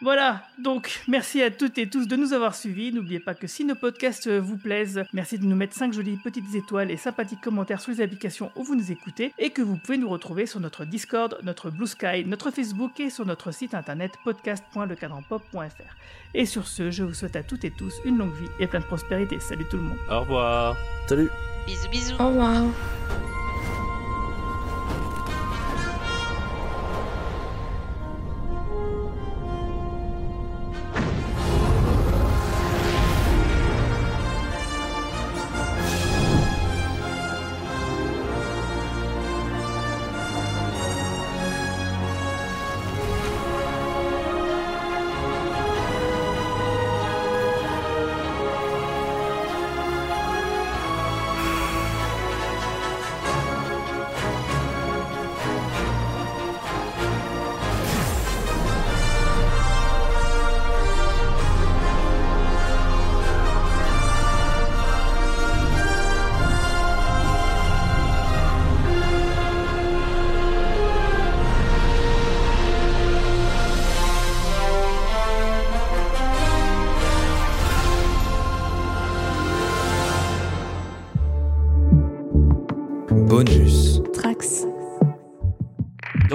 [0.00, 2.92] Voilà, donc merci à toutes et tous de nous avoir suivis.
[2.92, 6.16] N'oubliez pas que si nos podcasts euh, vous plaisent, merci de nous mettre 5 jolies
[6.24, 9.76] petites étoiles et sympathiques commentaires sur les applications où vous nous écoutez et que vous
[9.76, 13.74] pouvez nous retrouver sur notre Discord, notre Blue Sky, notre Facebook et sur notre site
[13.74, 15.94] internet podcast.lecadranpop.fr.
[16.34, 18.80] Et sur ce, je vous souhaite à toutes et tous une longue vie et plein
[18.80, 19.38] de prospérité.
[19.38, 19.98] Salut tout le monde.
[20.10, 20.76] Au revoir.
[21.06, 21.28] Salut.
[21.66, 22.14] Bisous, bisous.
[22.18, 22.64] Au revoir.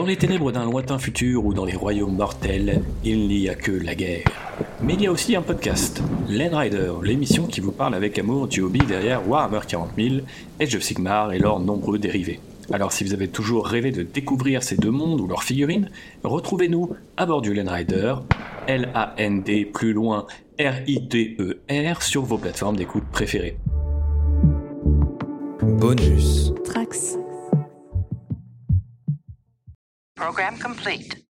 [0.07, 3.93] Les ténèbres d'un lointain futur ou dans les royaumes mortels, il n'y a que la
[3.93, 4.23] guerre.
[4.81, 8.47] Mais il y a aussi un podcast, Len Rider, l'émission qui vous parle avec amour
[8.47, 10.15] du hobby derrière Warhammer 40 000,
[10.61, 12.39] Age of Sigmar et leurs nombreux dérivés.
[12.71, 15.89] Alors si vous avez toujours rêvé de découvrir ces deux mondes ou leurs figurines,
[16.23, 18.15] retrouvez-nous à bord du Len Rider,
[18.67, 20.25] L-A-N-D plus loin
[20.57, 23.57] R-I-D-E-R sur vos plateformes d'écoute préférées.
[25.61, 26.53] Bonus.
[30.37, 31.26] Program complete.